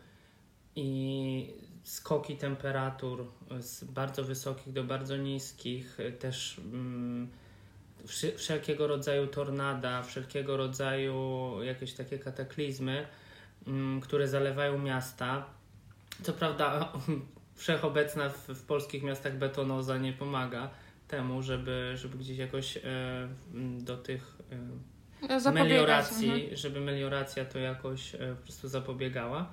I 0.76 1.54
skoki 1.88 2.38
temperatur 2.38 3.26
z 3.60 3.84
bardzo 3.84 4.24
wysokich 4.24 4.74
do 4.74 4.84
bardzo 4.84 5.18
niskich, 5.18 5.98
też 6.20 6.62
mm, 6.74 7.30
wszelkiego 8.38 8.88
rodzaju 8.88 9.28
tornada, 9.28 10.04
wszelkiego 10.04 10.58
rodzaju 10.58 11.50
jakieś 11.64 11.94
takie 11.94 12.20
kataklizmy, 12.20 13.08
mm, 13.68 14.02
które 14.02 14.28
zalewają 14.28 14.80
miasta. 14.80 15.46
Co 16.24 16.34
prawda, 16.34 16.92
wszechobecna 17.56 18.30
w, 18.30 18.48
w 18.48 18.66
polskich 18.66 19.04
miastach 19.04 19.38
betonoza 19.38 19.98
nie 19.98 20.14
pomaga 20.14 20.70
temu, 21.08 21.44
żeby, 21.44 21.94
żeby 21.96 22.18
gdzieś 22.18 22.38
jakoś 22.38 22.78
e, 22.78 22.82
do 23.80 23.98
tych 23.98 24.38
e, 25.46 25.52
melioracji, 25.52 26.32
mhm. 26.32 26.56
żeby 26.56 26.80
melioracja 26.80 27.46
to 27.46 27.60
jakoś 27.60 28.16
e, 28.16 28.18
po 28.40 28.44
prostu 28.44 28.68
zapobiegała. 28.68 29.52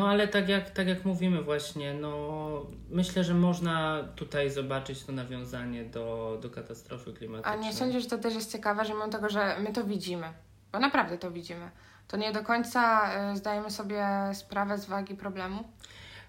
No 0.00 0.08
ale 0.08 0.28
tak 0.28 0.48
jak, 0.48 0.70
tak 0.70 0.88
jak 0.88 1.04
mówimy 1.04 1.42
właśnie, 1.42 1.94
no 1.94 2.66
myślę, 2.90 3.24
że 3.24 3.34
można 3.34 4.04
tutaj 4.16 4.50
zobaczyć 4.50 5.04
to 5.04 5.12
nawiązanie 5.12 5.84
do, 5.84 6.38
do 6.42 6.50
katastrofy 6.50 7.12
klimatycznej. 7.12 7.54
A 7.54 7.62
nie 7.62 7.72
sądzisz, 7.72 8.02
że 8.02 8.08
to 8.08 8.18
też 8.18 8.34
jest 8.34 8.52
ciekawe, 8.52 8.84
że 8.84 8.92
mimo 8.92 9.08
tego, 9.08 9.28
że 9.28 9.56
my 9.58 9.72
to 9.72 9.84
widzimy, 9.84 10.26
bo 10.72 10.78
naprawdę 10.78 11.18
to 11.18 11.30
widzimy, 11.30 11.70
to 12.08 12.16
nie 12.16 12.32
do 12.32 12.42
końca 12.42 13.10
y, 13.32 13.36
zdajemy 13.36 13.70
sobie 13.70 14.06
sprawę 14.32 14.78
z 14.78 14.86
wagi 14.86 15.14
problemu? 15.14 15.64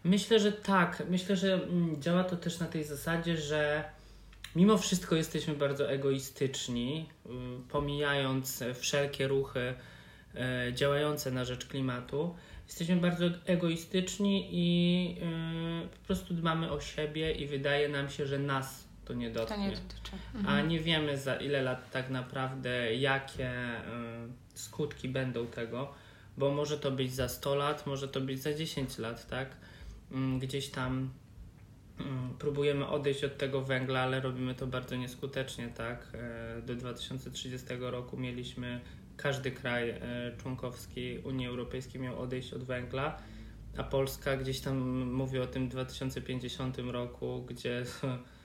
Myślę, 0.03 0.39
że 0.39 0.51
tak. 0.51 1.03
Myślę, 1.09 1.35
że 1.35 1.53
mm, 1.53 2.01
działa 2.01 2.23
to 2.23 2.37
też 2.37 2.59
na 2.59 2.67
tej 2.67 2.83
zasadzie, 2.83 3.37
że 3.37 3.83
mimo 4.55 4.77
wszystko 4.77 5.15
jesteśmy 5.15 5.53
bardzo 5.53 5.91
egoistyczni, 5.91 7.09
y, 7.25 7.29
pomijając 7.69 8.63
wszelkie 8.73 9.27
ruchy 9.27 9.73
y, 10.69 10.73
działające 10.73 11.31
na 11.31 11.45
rzecz 11.45 11.65
klimatu 11.65 12.35
jesteśmy 12.71 12.95
bardzo 12.95 13.25
egoistyczni 13.45 14.47
i 14.51 15.05
yy, 15.15 15.87
po 15.89 16.07
prostu 16.07 16.33
dbamy 16.33 16.71
o 16.71 16.81
siebie 16.81 17.31
i 17.31 17.47
wydaje 17.47 17.89
nam 17.89 18.09
się, 18.09 18.25
że 18.25 18.39
nas 18.39 18.87
to 19.05 19.13
nie 19.13 19.31
dotknie. 19.31 19.55
To 19.55 19.61
nie 19.61 19.71
dotyczy. 19.71 20.11
Mhm. 20.35 20.47
A 20.47 20.61
nie 20.61 20.79
wiemy 20.79 21.17
za 21.17 21.35
ile 21.35 21.61
lat 21.61 21.91
tak 21.91 22.09
naprawdę, 22.09 22.95
jakie 22.95 23.51
yy, 24.23 24.33
skutki 24.53 25.09
będą 25.09 25.47
tego, 25.47 25.93
bo 26.37 26.51
może 26.51 26.77
to 26.77 26.91
być 26.91 27.13
za 27.13 27.29
100 27.29 27.55
lat, 27.55 27.87
może 27.87 28.07
to 28.07 28.21
być 28.21 28.41
za 28.41 28.53
10 28.53 28.97
lat, 28.97 29.27
tak? 29.27 29.55
Yy, 30.11 30.39
gdzieś 30.39 30.69
tam 30.69 31.09
mm, 31.99 32.33
próbujemy 32.39 32.87
odejść 32.87 33.23
od 33.23 33.37
tego 33.37 33.61
węgla, 33.61 33.99
ale 33.99 34.21
robimy 34.21 34.55
to 34.55 34.67
bardzo 34.67 34.95
nieskutecznie, 34.95 35.69
tak? 35.69 36.07
E, 36.13 36.61
do 36.61 36.75
2030 36.75 37.67
roku 37.79 38.17
mieliśmy 38.17 38.81
każdy 39.23 39.51
kraj 39.51 39.89
e, 39.89 39.97
członkowski 40.37 41.19
Unii 41.23 41.47
Europejskiej 41.47 42.01
miał 42.01 42.19
odejść 42.19 42.53
od 42.53 42.63
węgla, 42.63 43.17
a 43.77 43.83
Polska 43.83 44.37
gdzieś 44.37 44.59
tam 44.59 44.77
mówi 45.13 45.39
o 45.39 45.47
tym 45.47 45.69
2050 45.69 46.77
roku, 46.77 47.45
gdzie 47.49 47.83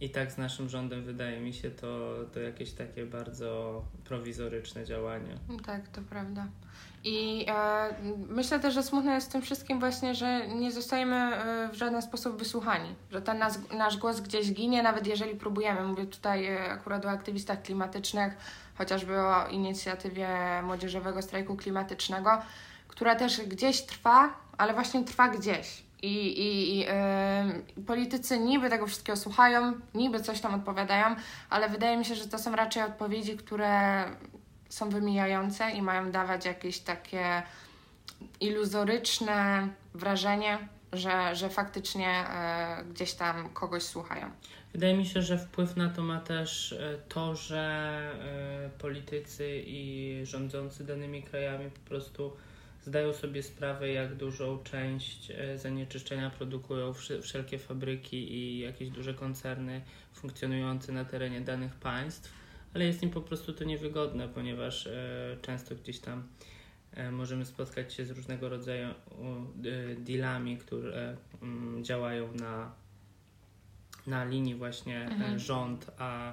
i 0.00 0.10
tak 0.10 0.32
z 0.32 0.38
naszym 0.38 0.68
rządem 0.68 1.04
wydaje 1.04 1.40
mi 1.40 1.52
się 1.52 1.70
to, 1.70 2.14
to 2.32 2.40
jakieś 2.40 2.72
takie 2.72 3.06
bardzo 3.06 3.82
prowizoryczne 4.04 4.84
działanie. 4.84 5.38
Tak, 5.66 5.88
to 5.88 6.00
prawda. 6.02 6.46
I 7.04 7.46
e, 7.48 7.88
myślę 8.28 8.60
też, 8.60 8.74
że 8.74 8.82
smutne 8.82 9.14
jest 9.14 9.28
w 9.28 9.32
tym 9.32 9.42
wszystkim 9.42 9.80
właśnie, 9.80 10.14
że 10.14 10.48
nie 10.48 10.72
zostajemy 10.72 11.16
e, 11.16 11.68
w 11.72 11.74
żaden 11.74 12.02
sposób 12.02 12.38
wysłuchani, 12.38 12.94
że 13.10 13.22
ten 13.22 13.38
nas, 13.38 13.58
nasz 13.72 13.96
głos 13.96 14.20
gdzieś 14.20 14.52
ginie, 14.52 14.82
nawet 14.82 15.06
jeżeli 15.06 15.36
próbujemy. 15.36 15.82
Mówię 15.82 16.06
tutaj 16.06 16.46
e, 16.46 16.70
akurat 16.70 17.06
o 17.06 17.10
aktywistach 17.10 17.62
klimatycznych, 17.62 18.36
chociażby 18.78 19.20
o 19.20 19.48
inicjatywie 19.48 20.28
Młodzieżowego 20.62 21.22
Strajku 21.22 21.56
Klimatycznego, 21.56 22.30
która 22.88 23.14
też 23.14 23.40
gdzieś 23.40 23.82
trwa, 23.82 24.34
ale 24.58 24.74
właśnie 24.74 25.04
trwa 25.04 25.28
gdzieś. 25.28 25.87
I, 26.02 26.42
i, 26.42 26.78
yy, 26.78 27.84
politycy 27.86 28.38
niby 28.38 28.70
tego 28.70 28.86
wszystkiego 28.86 29.16
słuchają, 29.16 29.72
niby 29.94 30.20
coś 30.20 30.40
tam 30.40 30.54
odpowiadają, 30.54 31.16
ale 31.50 31.68
wydaje 31.68 31.96
mi 31.96 32.04
się, 32.04 32.14
że 32.14 32.28
to 32.28 32.38
są 32.38 32.56
raczej 32.56 32.82
odpowiedzi, 32.82 33.36
które 33.36 34.04
są 34.68 34.88
wymijające 34.88 35.70
i 35.70 35.82
mają 35.82 36.10
dawać 36.10 36.44
jakieś 36.44 36.78
takie 36.78 37.42
iluzoryczne 38.40 39.68
wrażenie, 39.94 40.58
że, 40.92 41.36
że 41.36 41.48
faktycznie 41.48 42.24
y, 42.80 42.84
gdzieś 42.84 43.14
tam 43.14 43.48
kogoś 43.48 43.82
słuchają. 43.82 44.30
Wydaje 44.72 44.96
mi 44.96 45.06
się, 45.06 45.22
że 45.22 45.38
wpływ 45.38 45.76
na 45.76 45.88
to 45.88 46.02
ma 46.02 46.20
też 46.20 46.72
e, 46.72 46.98
to, 47.08 47.34
że 47.34 47.58
e, 48.66 48.78
politycy 48.78 49.62
i 49.66 50.20
rządzący 50.22 50.84
danymi 50.84 51.22
krajami 51.22 51.70
po 51.70 51.88
prostu 51.88 52.32
zdają 52.84 53.12
sobie 53.12 53.42
sprawę, 53.42 53.88
jak 53.88 54.14
dużą 54.14 54.58
część 54.64 55.30
e, 55.30 55.58
zanieczyszczenia 55.58 56.30
produkują 56.30 56.92
wszelkie 57.22 57.58
fabryki 57.58 58.32
i 58.32 58.58
jakieś 58.58 58.90
duże 58.90 59.14
koncerny 59.14 59.82
funkcjonujące 60.12 60.92
na 60.92 61.04
terenie 61.04 61.40
danych 61.40 61.74
państw, 61.74 62.32
ale 62.74 62.84
jest 62.84 63.02
im 63.02 63.10
po 63.10 63.20
prostu 63.20 63.52
to 63.52 63.64
niewygodne, 63.64 64.28
ponieważ 64.28 64.88
często 65.42 65.74
gdzieś 65.74 65.98
tam 65.98 66.28
możemy 67.12 67.46
spotkać 67.46 67.94
się 67.94 68.04
z 68.06 68.10
różnego 68.10 68.48
rodzaju 68.48 68.88
dealami, 69.98 70.58
które 70.58 71.16
mm, 71.42 71.84
działają 71.84 72.34
na 72.34 72.72
na 74.08 74.24
linii 74.24 74.54
właśnie 74.54 74.98
e, 74.98 75.04
mhm. 75.04 75.38
rząd 75.38 75.90
a 75.98 76.32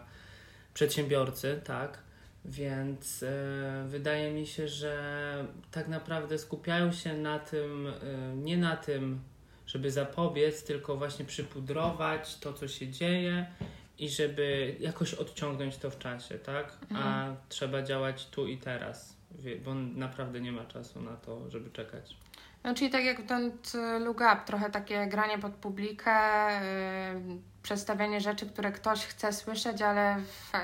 przedsiębiorcy, 0.73 1.61
tak? 1.63 1.99
Więc 2.45 3.23
e, 3.23 3.85
wydaje 3.87 4.31
mi 4.31 4.47
się, 4.47 4.67
że 4.67 5.45
tak 5.71 5.87
naprawdę 5.87 6.37
skupiają 6.37 6.91
się 6.91 7.13
na 7.13 7.39
tym, 7.39 7.87
e, 7.87 8.35
nie 8.35 8.57
na 8.57 8.77
tym, 8.77 9.19
żeby 9.67 9.91
zapobiec, 9.91 10.63
tylko 10.63 10.97
właśnie 10.97 11.25
przypudrować 11.25 12.39
to, 12.39 12.53
co 12.53 12.67
się 12.67 12.87
dzieje 12.87 13.45
i 13.99 14.09
żeby 14.09 14.75
jakoś 14.79 15.13
odciągnąć 15.13 15.77
to 15.77 15.89
w 15.89 15.99
czasie, 15.99 16.39
tak? 16.39 16.77
Mhm. 16.81 17.07
A 17.07 17.35
trzeba 17.49 17.81
działać 17.81 18.25
tu 18.25 18.47
i 18.47 18.57
teraz, 18.57 19.17
bo 19.65 19.75
naprawdę 19.75 20.41
nie 20.41 20.51
ma 20.51 20.65
czasu 20.65 21.01
na 21.01 21.15
to, 21.15 21.49
żeby 21.49 21.71
czekać. 21.71 22.15
No, 22.65 22.73
czyli 22.73 22.91
tak 22.91 23.03
jak 23.03 23.21
ten 23.21 23.51
look 23.99 24.17
up, 24.17 24.37
trochę 24.45 24.69
takie 24.69 25.07
granie 25.07 25.39
pod 25.39 25.53
publikę, 25.53 26.11
yy, 27.13 27.37
przedstawianie 27.63 28.21
rzeczy, 28.21 28.45
które 28.45 28.71
ktoś 28.71 29.05
chce 29.05 29.33
słyszeć, 29.33 29.81
ale 29.81 30.17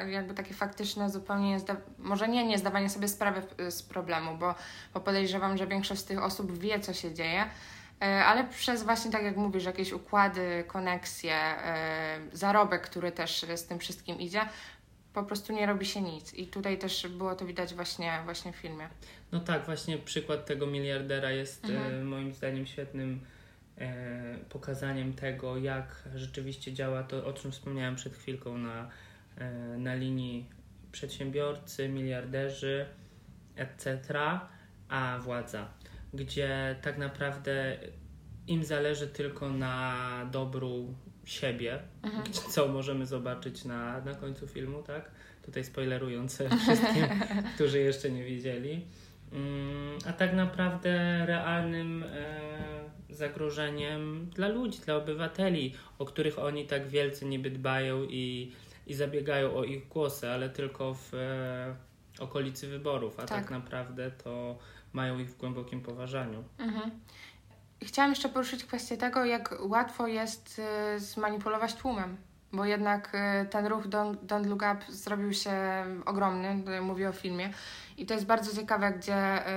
jakby 0.08 0.34
takie 0.34 0.54
faktyczne 0.54 1.10
zupełnie 1.10 1.50
nie 1.52 1.60
może 1.98 2.28
nie, 2.28 2.46
nie 2.46 2.58
zdawanie 2.58 2.90
sobie 2.90 3.08
sprawy 3.08 3.42
z 3.72 3.84
problemu, 3.84 4.38
bo, 4.38 4.56
bo 4.94 5.00
podejrzewam, 5.00 5.58
że 5.58 5.68
większość 5.68 6.02
z 6.02 6.06
tych 6.06 6.24
osób 6.24 6.60
wie, 6.60 6.80
co 6.80 6.94
się 6.94 7.14
dzieje, 7.14 7.46
yy, 8.02 8.08
ale 8.08 8.44
przez 8.44 8.84
właśnie, 8.84 9.12
tak 9.12 9.24
jak 9.24 9.38
mówisz, 9.38 9.64
jakieś 9.64 9.92
układy, 9.92 10.64
koneksje, 10.68 11.36
yy, 12.30 12.38
zarobek, 12.38 12.82
który 12.82 13.12
też 13.12 13.46
z 13.56 13.68
tym 13.68 13.80
wszystkim 13.80 14.20
idzie, 14.20 14.42
po 15.14 15.24
prostu 15.24 15.54
nie 15.54 15.66
robi 15.66 15.86
się 15.86 16.02
nic. 16.02 16.34
I 16.34 16.48
tutaj 16.48 16.78
też 16.78 17.08
było 17.08 17.36
to 17.36 17.46
widać 17.46 17.74
właśnie, 17.74 18.22
właśnie 18.26 18.54
w 18.54 18.56
filmie. 18.56 18.90
No 19.32 19.40
tak, 19.40 19.66
właśnie 19.66 19.98
przykład 19.98 20.46
tego 20.46 20.68
miliardera 20.68 21.32
jest 21.32 21.66
mhm. 21.66 22.02
e, 22.02 22.04
moim 22.04 22.34
zdaniem 22.34 22.66
świetnym 22.66 23.22
e, 23.78 24.38
pokazaniem 24.50 25.14
tego, 25.14 25.58
jak 25.58 26.10
rzeczywiście 26.16 26.74
działa 26.74 27.04
to, 27.04 27.26
o 27.26 27.34
czym 27.34 27.52
wspomniałem 27.52 27.96
przed 27.96 28.14
chwilką 28.14 28.58
na, 28.58 28.90
e, 29.38 29.52
na 29.78 29.96
linii 29.96 30.50
przedsiębiorcy, 30.92 31.90
miliarderzy, 31.90 32.86
etc., 33.56 34.00
a 34.90 35.20
władza, 35.22 35.68
gdzie 36.14 36.76
tak 36.82 36.98
naprawdę 36.98 37.78
im 38.48 38.64
zależy 38.64 39.08
tylko 39.08 39.50
na 39.50 40.06
dobru 40.32 40.96
siebie, 41.26 41.80
mhm. 42.04 42.24
co 42.34 42.68
możemy 42.68 43.06
zobaczyć 43.06 43.66
na, 43.66 44.02
na 44.02 44.16
końcu 44.16 44.48
filmu, 44.48 44.84
tak? 44.84 45.12
Tutaj 45.46 45.64
spoilerując 45.64 46.44
wszystkim, 46.64 47.06
którzy 47.56 47.80
jeszcze 47.80 48.12
nie 48.12 48.24
widzieli. 48.24 48.86
Mm, 49.34 49.98
a 50.06 50.14
tak 50.14 50.34
naprawdę 50.34 51.26
realnym 51.26 52.04
e, 52.04 52.52
zagrożeniem 53.10 54.30
dla 54.36 54.48
ludzi, 54.48 54.80
dla 54.80 54.96
obywateli, 54.96 55.74
o 56.00 56.06
których 56.06 56.40
oni 56.40 56.68
tak 56.68 56.88
wielce 56.88 57.26
niby 57.26 57.52
dbają 57.52 58.04
i, 58.04 58.52
i 58.88 58.94
zabiegają 58.94 59.56
o 59.56 59.64
ich 59.64 59.88
głosy, 59.88 60.30
ale 60.30 60.50
tylko 60.50 60.94
w 60.94 61.14
e, 61.14 61.76
okolicy 62.20 62.68
wyborów, 62.68 63.20
a 63.20 63.26
tak. 63.26 63.42
tak 63.42 63.52
naprawdę 63.52 64.12
to 64.12 64.58
mają 64.94 65.20
ich 65.20 65.30
w 65.30 65.38
głębokim 65.38 65.82
poważaniu. 65.82 66.44
Mhm. 66.58 66.92
Chciałam 67.86 68.12
jeszcze 68.12 68.30
poruszyć 68.30 68.66
kwestię 68.66 68.98
tego, 68.98 69.26
jak 69.26 69.56
łatwo 69.60 70.08
jest 70.08 70.62
y, 70.96 71.00
zmanipulować 71.00 71.74
tłumem, 71.74 72.18
bo 72.54 72.66
jednak 72.66 73.16
y, 73.44 73.46
ten 73.46 73.66
ruch 73.66 73.88
Don't, 73.88 74.16
Don't 74.16 74.46
Look 74.46 74.62
Up 74.62 74.78
zrobił 74.90 75.34
się 75.34 75.52
ogromny, 76.06 76.64
mówię 76.82 77.10
o 77.10 77.14
filmie, 77.14 77.54
i 77.98 78.06
to 78.06 78.14
jest 78.14 78.26
bardzo 78.26 78.62
ciekawe, 78.62 78.92
gdzie 78.92 79.48
y, 79.48 79.52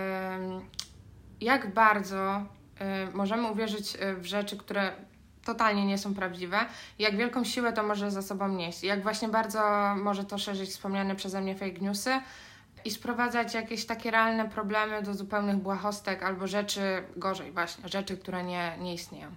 jak 1.40 1.74
bardzo 1.74 2.42
możemy 3.14 3.50
uwierzyć 3.50 3.96
w 4.16 4.24
rzeczy, 4.24 4.56
które 4.56 4.92
totalnie 5.44 5.86
nie 5.86 5.98
są 5.98 6.14
prawdziwe. 6.14 6.58
Jak 6.98 7.16
wielką 7.16 7.44
siłę 7.44 7.72
to 7.72 7.82
może 7.82 8.10
za 8.10 8.22
sobą 8.22 8.48
nieść. 8.48 8.84
Jak 8.84 9.02
właśnie 9.02 9.28
bardzo 9.28 9.60
może 9.96 10.24
to 10.24 10.38
szerzyć 10.38 10.70
wspomniane 10.70 11.16
przeze 11.16 11.40
mnie 11.40 11.54
fake 11.54 11.80
newsy 11.80 12.10
i 12.84 12.90
sprowadzać 12.90 13.54
jakieś 13.54 13.86
takie 13.86 14.10
realne 14.10 14.48
problemy 14.48 15.02
do 15.02 15.14
zupełnych 15.14 15.56
błahostek 15.56 16.22
albo 16.22 16.46
rzeczy, 16.46 16.80
gorzej 17.16 17.52
właśnie, 17.52 17.88
rzeczy, 17.88 18.16
które 18.16 18.44
nie, 18.44 18.76
nie 18.80 18.94
istnieją. 18.94 19.34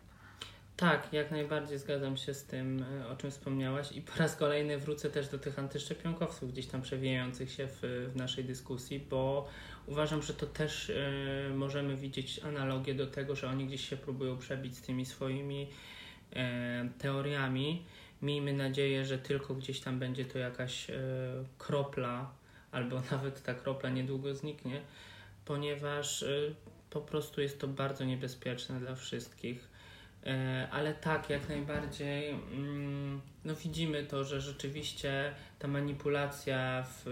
Tak, 0.77 1.13
jak 1.13 1.32
najbardziej 1.32 1.77
zgadzam 1.77 2.18
się 2.18 2.34
z 2.34 2.44
tym, 2.44 2.86
e, 3.01 3.08
o 3.08 3.16
czym 3.16 3.32
wspomniałaś 3.32 3.92
i 3.92 4.01
po 4.01 4.20
raz 4.20 4.36
kolejny 4.36 4.77
wrócę 4.77 5.10
też 5.10 5.30
do 5.30 5.39
tych 5.39 5.60
antyszczepionkowców 5.60 6.51
gdzieś 6.51 6.68
tam 6.68 6.82
przewijających 6.82 7.51
się 7.51 7.68
w, 7.68 7.80
w 8.13 8.16
naszej 8.16 8.44
dyskusji, 8.44 9.00
bo 9.10 9.48
uważam, 9.88 10.22
że 10.22 10.34
to 10.34 10.46
też 10.46 10.89
y, 10.89 11.51
możemy 11.56 11.96
widzieć 11.96 12.39
analogię 12.39 12.94
do 12.94 13.08
tego, 13.08 13.36
że 13.36 13.50
oni 13.50 13.66
gdzieś 13.66 13.89
się 13.89 13.98
próbują 13.98 14.38
przebić 14.38 14.77
z 14.77 14.82
tymi 14.82 15.06
swoimi 15.06 15.68
y, 16.34 16.38
teoriami. 17.00 17.86
Miejmy 18.22 18.54
nadzieję, 18.54 19.06
że 19.06 19.18
tylko 19.18 19.56
gdzieś 19.56 19.80
tam 19.80 20.00
będzie 20.00 20.25
to 20.25 20.39
jakaś 20.39 20.89
y, 20.89 20.94
kropla, 21.58 22.32
albo 22.77 23.01
nawet 23.12 23.43
ta 23.43 23.53
kropla 23.53 23.89
niedługo 23.89 24.36
zniknie, 24.36 24.81
ponieważ 25.46 26.25
po 26.89 27.01
prostu 27.01 27.41
jest 27.41 27.60
to 27.60 27.67
bardzo 27.67 28.05
niebezpieczne 28.05 28.79
dla 28.79 28.96
wszystkich 28.96 29.77
E, 30.27 30.67
ale 30.72 30.93
tak, 30.93 31.29
jak 31.29 31.50
najbardziej 31.50 32.29
mm, 32.29 33.22
no 33.46 33.55
widzimy 33.55 34.03
to, 34.03 34.24
że 34.24 34.41
rzeczywiście 34.41 35.34
ta 35.60 35.67
manipulacja 35.67 36.84
w 36.88 37.05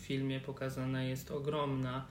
filmie 0.00 0.40
pokazana 0.40 1.02
jest 1.02 1.30
ogromna 1.30 2.06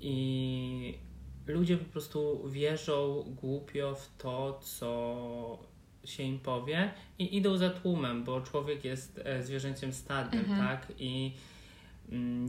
i 0.00 0.98
ludzie 1.46 1.76
po 1.76 1.84
prostu 1.84 2.48
wierzą 2.48 3.24
głupio 3.40 3.94
w 3.94 4.16
to, 4.18 4.60
co 4.62 5.58
się 6.04 6.22
im 6.22 6.38
powie 6.38 6.92
i 7.18 7.36
idą 7.36 7.56
za 7.56 7.70
tłumem, 7.70 8.24
bo 8.24 8.40
człowiek 8.40 8.84
jest 8.84 9.20
e, 9.24 9.42
zwierzęciem 9.42 9.92
stadnym, 9.92 10.40
mhm. 10.40 10.68
tak? 10.68 10.92
I 10.98 11.32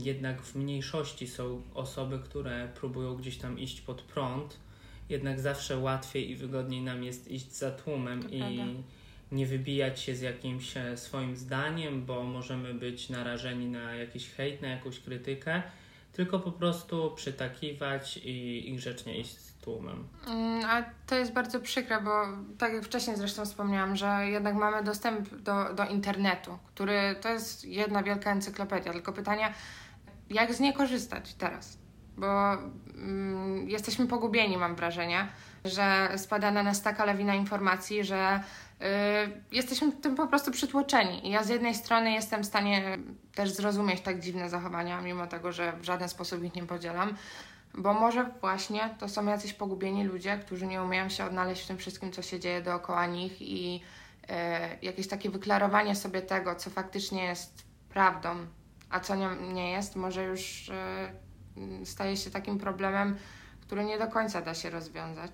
jednak 0.02 0.42
w 0.42 0.54
mniejszości 0.54 1.26
są 1.26 1.62
osoby, 1.74 2.18
które 2.18 2.68
próbują 2.74 3.16
gdzieś 3.16 3.36
tam 3.38 3.58
iść 3.58 3.80
pod 3.80 4.02
prąd. 4.02 4.56
Jednak 5.08 5.40
zawsze 5.40 5.78
łatwiej 5.78 6.30
i 6.30 6.36
wygodniej 6.36 6.82
nam 6.82 7.04
jest 7.04 7.30
iść 7.30 7.52
za 7.52 7.70
tłumem 7.70 8.30
i 8.30 8.42
nie 9.32 9.46
wybijać 9.46 10.00
się 10.00 10.16
z 10.16 10.20
jakimś 10.20 10.76
e, 10.76 10.96
swoim 10.96 11.36
zdaniem, 11.36 12.04
bo 12.04 12.22
możemy 12.22 12.74
być 12.74 13.08
narażeni 13.08 13.66
na 13.66 13.94
jakiś 13.94 14.28
hejt, 14.30 14.62
na 14.62 14.68
jakąś 14.68 15.00
krytykę, 15.00 15.62
tylko 16.18 16.38
po 16.38 16.52
prostu 16.52 17.12
przytakiwać 17.16 18.16
i, 18.16 18.68
i 18.68 18.76
grzecznie 18.76 19.18
iść 19.18 19.38
z 19.38 19.52
tłumem. 19.54 20.08
Mm, 20.26 20.64
a 20.64 20.82
to 21.06 21.14
jest 21.14 21.32
bardzo 21.32 21.60
przykre, 21.60 22.00
bo 22.00 22.10
tak 22.58 22.72
jak 22.72 22.84
wcześniej 22.84 23.16
zresztą 23.16 23.44
wspomniałam, 23.44 23.96
że 23.96 24.06
jednak 24.28 24.54
mamy 24.54 24.84
dostęp 24.84 25.34
do, 25.34 25.74
do 25.74 25.84
internetu, 25.86 26.58
który 26.74 27.16
to 27.20 27.28
jest 27.28 27.64
jedna 27.64 28.02
wielka 28.02 28.32
encyklopedia, 28.32 28.92
tylko 28.92 29.12
pytania, 29.12 29.54
jak 30.30 30.54
z 30.54 30.60
niej 30.60 30.72
korzystać 30.72 31.34
teraz? 31.34 31.78
bo 32.18 32.52
mm, 32.52 33.68
jesteśmy 33.68 34.06
pogubieni, 34.06 34.56
mam 34.56 34.76
wrażenie, 34.76 35.28
że 35.68 36.08
spada 36.16 36.50
na 36.50 36.62
nas 36.62 36.82
taka 36.82 37.04
lawina 37.04 37.34
informacji, 37.34 38.04
że 38.04 38.40
y, 38.40 38.84
jesteśmy 39.52 39.92
tym 39.92 40.14
po 40.14 40.26
prostu 40.26 40.50
przytłoczeni. 40.50 41.26
I 41.26 41.30
ja 41.30 41.44
z 41.44 41.48
jednej 41.48 41.74
strony 41.74 42.12
jestem 42.12 42.42
w 42.42 42.46
stanie 42.46 42.98
też 43.34 43.50
zrozumieć 43.50 44.00
tak 44.00 44.20
dziwne 44.20 44.48
zachowania, 44.48 45.00
mimo 45.00 45.26
tego, 45.26 45.52
że 45.52 45.72
w 45.72 45.84
żaden 45.84 46.08
sposób 46.08 46.44
ich 46.44 46.54
nie 46.54 46.66
podzielam, 46.66 47.14
bo 47.74 47.94
może 47.94 48.30
właśnie 48.40 48.94
to 48.98 49.08
są 49.08 49.26
jacyś 49.26 49.52
pogubieni 49.52 50.04
ludzie, 50.04 50.38
którzy 50.38 50.66
nie 50.66 50.82
umieją 50.82 51.08
się 51.08 51.24
odnaleźć 51.24 51.64
w 51.64 51.66
tym 51.66 51.78
wszystkim, 51.78 52.12
co 52.12 52.22
się 52.22 52.40
dzieje 52.40 52.62
dookoła 52.62 53.06
nich 53.06 53.42
i 53.42 53.80
y, 54.22 54.28
jakieś 54.82 55.08
takie 55.08 55.30
wyklarowanie 55.30 55.96
sobie 55.96 56.22
tego, 56.22 56.54
co 56.54 56.70
faktycznie 56.70 57.24
jest 57.24 57.64
prawdą, 57.88 58.46
a 58.90 59.00
co 59.00 59.14
nie, 59.14 59.28
nie 59.52 59.70
jest, 59.70 59.96
może 59.96 60.24
już 60.24 60.68
y, 60.68 61.86
staje 61.86 62.16
się 62.16 62.30
takim 62.30 62.58
problemem, 62.58 63.16
który 63.68 63.84
nie 63.84 63.98
do 63.98 64.06
końca 64.06 64.42
da 64.42 64.54
się 64.54 64.70
rozwiązać. 64.70 65.32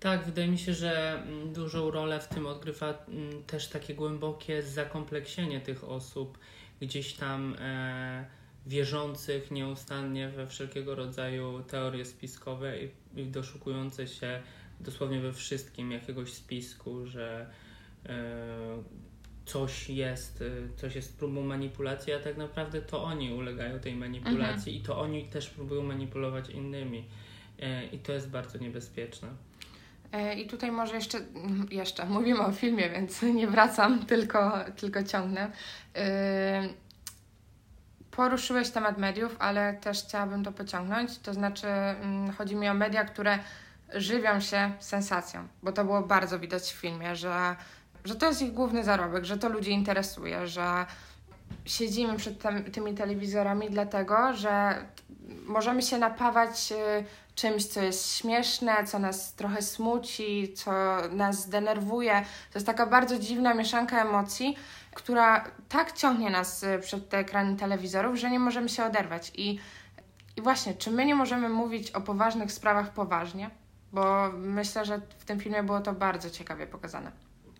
Tak, 0.00 0.24
wydaje 0.24 0.48
mi 0.48 0.58
się, 0.58 0.74
że 0.74 1.22
mm, 1.22 1.52
dużą 1.52 1.90
rolę 1.90 2.20
w 2.20 2.28
tym 2.28 2.46
odgrywa 2.46 3.04
mm, 3.08 3.44
też 3.44 3.68
takie 3.68 3.94
głębokie 3.94 4.62
zakompleksienie 4.62 5.60
tych 5.60 5.84
osób, 5.84 6.38
gdzieś 6.80 7.14
tam 7.14 7.56
e, 7.60 8.24
wierzących 8.66 9.50
nieustannie 9.50 10.28
we 10.28 10.46
wszelkiego 10.46 10.94
rodzaju 10.94 11.62
teorie 11.62 12.04
spiskowe 12.04 12.78
i, 12.82 12.90
i 13.16 13.26
doszukujące 13.26 14.06
się 14.06 14.42
dosłownie 14.80 15.20
we 15.20 15.32
wszystkim 15.32 15.92
jakiegoś 15.92 16.32
spisku, 16.32 17.06
że 17.06 17.50
e, 18.06 18.82
coś 19.44 19.90
jest, 19.90 20.40
y, 20.40 20.68
coś 20.76 20.94
jest 20.94 21.18
próbą 21.18 21.42
manipulacji, 21.42 22.12
a 22.12 22.18
tak 22.18 22.36
naprawdę 22.36 22.82
to 22.82 23.04
oni 23.04 23.32
ulegają 23.32 23.80
tej 23.80 23.94
manipulacji 23.94 24.72
mhm. 24.72 24.76
i 24.76 24.80
to 24.80 25.00
oni 25.00 25.24
też 25.24 25.50
próbują 25.50 25.82
manipulować 25.82 26.50
innymi. 26.50 27.04
E, 27.62 27.84
I 27.84 27.98
to 27.98 28.12
jest 28.12 28.30
bardzo 28.30 28.58
niebezpieczne. 28.58 29.28
E, 30.12 30.34
I 30.34 30.46
tutaj 30.46 30.72
może 30.72 30.94
jeszcze, 30.94 31.18
jeszcze 31.70 32.06
mówimy 32.06 32.40
o 32.40 32.52
filmie, 32.52 32.90
więc 32.90 33.22
nie 33.22 33.46
wracam, 33.46 34.06
tylko, 34.06 34.52
tylko 34.76 35.02
ciągnę. 35.02 35.50
E, 35.96 36.68
poruszyłeś 38.10 38.70
temat 38.70 38.98
mediów, 38.98 39.36
ale 39.38 39.74
też 39.74 40.02
chciałabym 40.02 40.44
to 40.44 40.52
pociągnąć. 40.52 41.18
To 41.18 41.34
znaczy, 41.34 41.66
mm, 41.66 42.32
chodzi 42.32 42.56
mi 42.56 42.68
o 42.68 42.74
media, 42.74 43.04
które 43.04 43.38
żywią 43.94 44.40
się 44.40 44.72
sensacją, 44.80 45.48
bo 45.62 45.72
to 45.72 45.84
było 45.84 46.02
bardzo 46.02 46.38
widać 46.38 46.62
w 46.62 46.80
filmie, 46.80 47.16
że 47.16 47.56
że 48.04 48.14
to 48.14 48.26
jest 48.26 48.42
ich 48.42 48.52
główny 48.52 48.84
zarobek, 48.84 49.24
że 49.24 49.38
to 49.38 49.48
ludzi 49.48 49.70
interesuje, 49.70 50.46
że 50.46 50.86
siedzimy 51.64 52.16
przed 52.16 52.42
tymi 52.72 52.94
telewizorami 52.94 53.70
dlatego, 53.70 54.32
że 54.32 54.84
możemy 55.46 55.82
się 55.82 55.98
napawać 55.98 56.72
y, 56.72 57.04
czymś, 57.34 57.66
co 57.66 57.82
jest 57.82 58.16
śmieszne, 58.16 58.86
co 58.86 58.98
nas 58.98 59.34
trochę 59.34 59.62
smuci, 59.62 60.52
co 60.56 60.72
nas 61.10 61.48
denerwuje. 61.48 62.20
To 62.52 62.58
jest 62.58 62.66
taka 62.66 62.86
bardzo 62.86 63.18
dziwna 63.18 63.54
mieszanka 63.54 64.02
emocji, 64.02 64.56
która 64.94 65.44
tak 65.68 65.92
ciągnie 65.92 66.30
nas 66.30 66.62
y, 66.62 66.78
przed 66.78 67.08
te 67.08 67.18
ekrany 67.18 67.56
telewizorów, 67.56 68.16
że 68.16 68.30
nie 68.30 68.38
możemy 68.38 68.68
się 68.68 68.84
oderwać. 68.84 69.32
I, 69.34 69.58
I 70.36 70.42
właśnie, 70.42 70.74
czy 70.74 70.90
my 70.90 71.04
nie 71.04 71.14
możemy 71.14 71.48
mówić 71.48 71.90
o 71.90 72.00
poważnych 72.00 72.52
sprawach 72.52 72.92
poważnie? 72.92 73.50
Bo 73.92 74.32
myślę, 74.32 74.84
że 74.84 75.00
w 75.18 75.24
tym 75.24 75.40
filmie 75.40 75.62
było 75.62 75.80
to 75.80 75.92
bardzo 75.92 76.30
ciekawie 76.30 76.66
pokazane. 76.66 77.12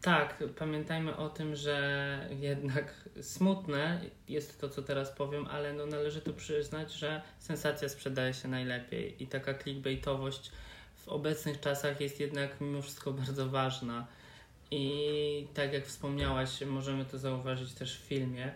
Tak, 0.04 0.42
pamiętajmy 0.58 1.16
o 1.16 1.28
tym, 1.28 1.56
że 1.56 2.28
jednak 2.40 3.08
smutne 3.20 4.00
jest 4.28 4.60
to, 4.60 4.68
co 4.68 4.82
teraz 4.82 5.10
powiem, 5.10 5.46
ale 5.46 5.72
no 5.72 5.86
należy 5.86 6.20
tu 6.20 6.34
przyznać, 6.34 6.92
że 6.92 7.22
sensacja 7.38 7.88
sprzedaje 7.88 8.34
się 8.34 8.48
najlepiej 8.48 9.22
i 9.22 9.26
taka 9.26 9.54
clickbaitowość 9.54 10.52
w 10.96 11.08
obecnych 11.08 11.60
czasach 11.60 12.00
jest 12.00 12.20
jednak 12.20 12.60
mimo 12.60 12.82
wszystko 12.82 13.12
bardzo 13.12 13.48
ważna. 13.48 14.06
I 14.70 15.46
tak 15.54 15.72
jak 15.72 15.86
wspomniałaś, 15.86 16.60
możemy 16.66 17.04
to 17.04 17.18
zauważyć 17.18 17.72
też 17.72 17.98
w 17.98 18.02
filmie. 18.02 18.52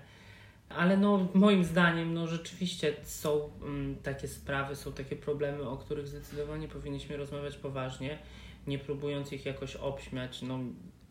Ale 0.69 0.97
no, 0.97 1.29
moim 1.35 1.65
zdaniem, 1.65 2.15
no 2.15 2.27
rzeczywiście 2.27 2.95
są 3.03 3.51
mm, 3.63 3.97
takie 3.97 4.29
sprawy, 4.29 4.77
są 4.77 4.93
takie 4.93 5.17
problemy, 5.17 5.69
o 5.69 5.77
których 5.77 6.09
zdecydowanie 6.09 6.69
powinniśmy 6.69 7.17
rozmawiać 7.17 7.57
poważnie, 7.57 8.19
nie 8.67 8.79
próbując 8.79 9.33
ich 9.33 9.47
jakoś 9.47 9.77
obśmiać. 9.77 10.43
No, 10.43 10.59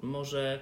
może 0.01 0.59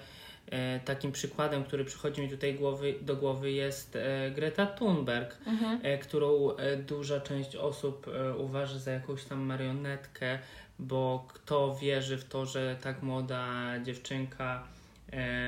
e, 0.51 0.79
takim 0.79 1.11
przykładem, 1.11 1.63
który 1.63 1.85
przychodzi 1.85 2.21
mi 2.21 2.29
tutaj 2.29 2.53
głowy, 2.55 2.93
do 3.01 3.15
głowy 3.15 3.51
jest 3.51 3.95
e, 3.95 4.31
Greta 4.31 4.65
Thunberg, 4.65 5.37
mhm. 5.47 5.79
e, 5.83 5.97
którą 5.97 6.49
duża 6.87 7.19
część 7.19 7.55
osób 7.55 8.07
uważa 8.37 8.79
za 8.79 8.91
jakąś 8.91 9.23
tam 9.23 9.39
marionetkę, 9.39 10.39
bo 10.79 11.27
kto 11.33 11.75
wierzy 11.75 12.17
w 12.17 12.23
to, 12.23 12.45
że 12.45 12.75
tak 12.81 13.03
młoda 13.03 13.47
dziewczynka 13.83 14.63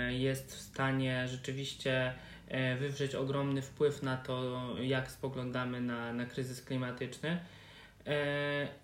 jest 0.09 0.55
w 0.55 0.61
stanie 0.61 1.27
rzeczywiście 1.27 2.13
wywrzeć 2.79 3.15
ogromny 3.15 3.61
wpływ 3.61 4.03
na 4.03 4.17
to, 4.17 4.59
jak 4.81 5.11
spoglądamy 5.11 5.81
na, 5.81 6.13
na 6.13 6.25
kryzys 6.25 6.61
klimatyczny. 6.61 7.39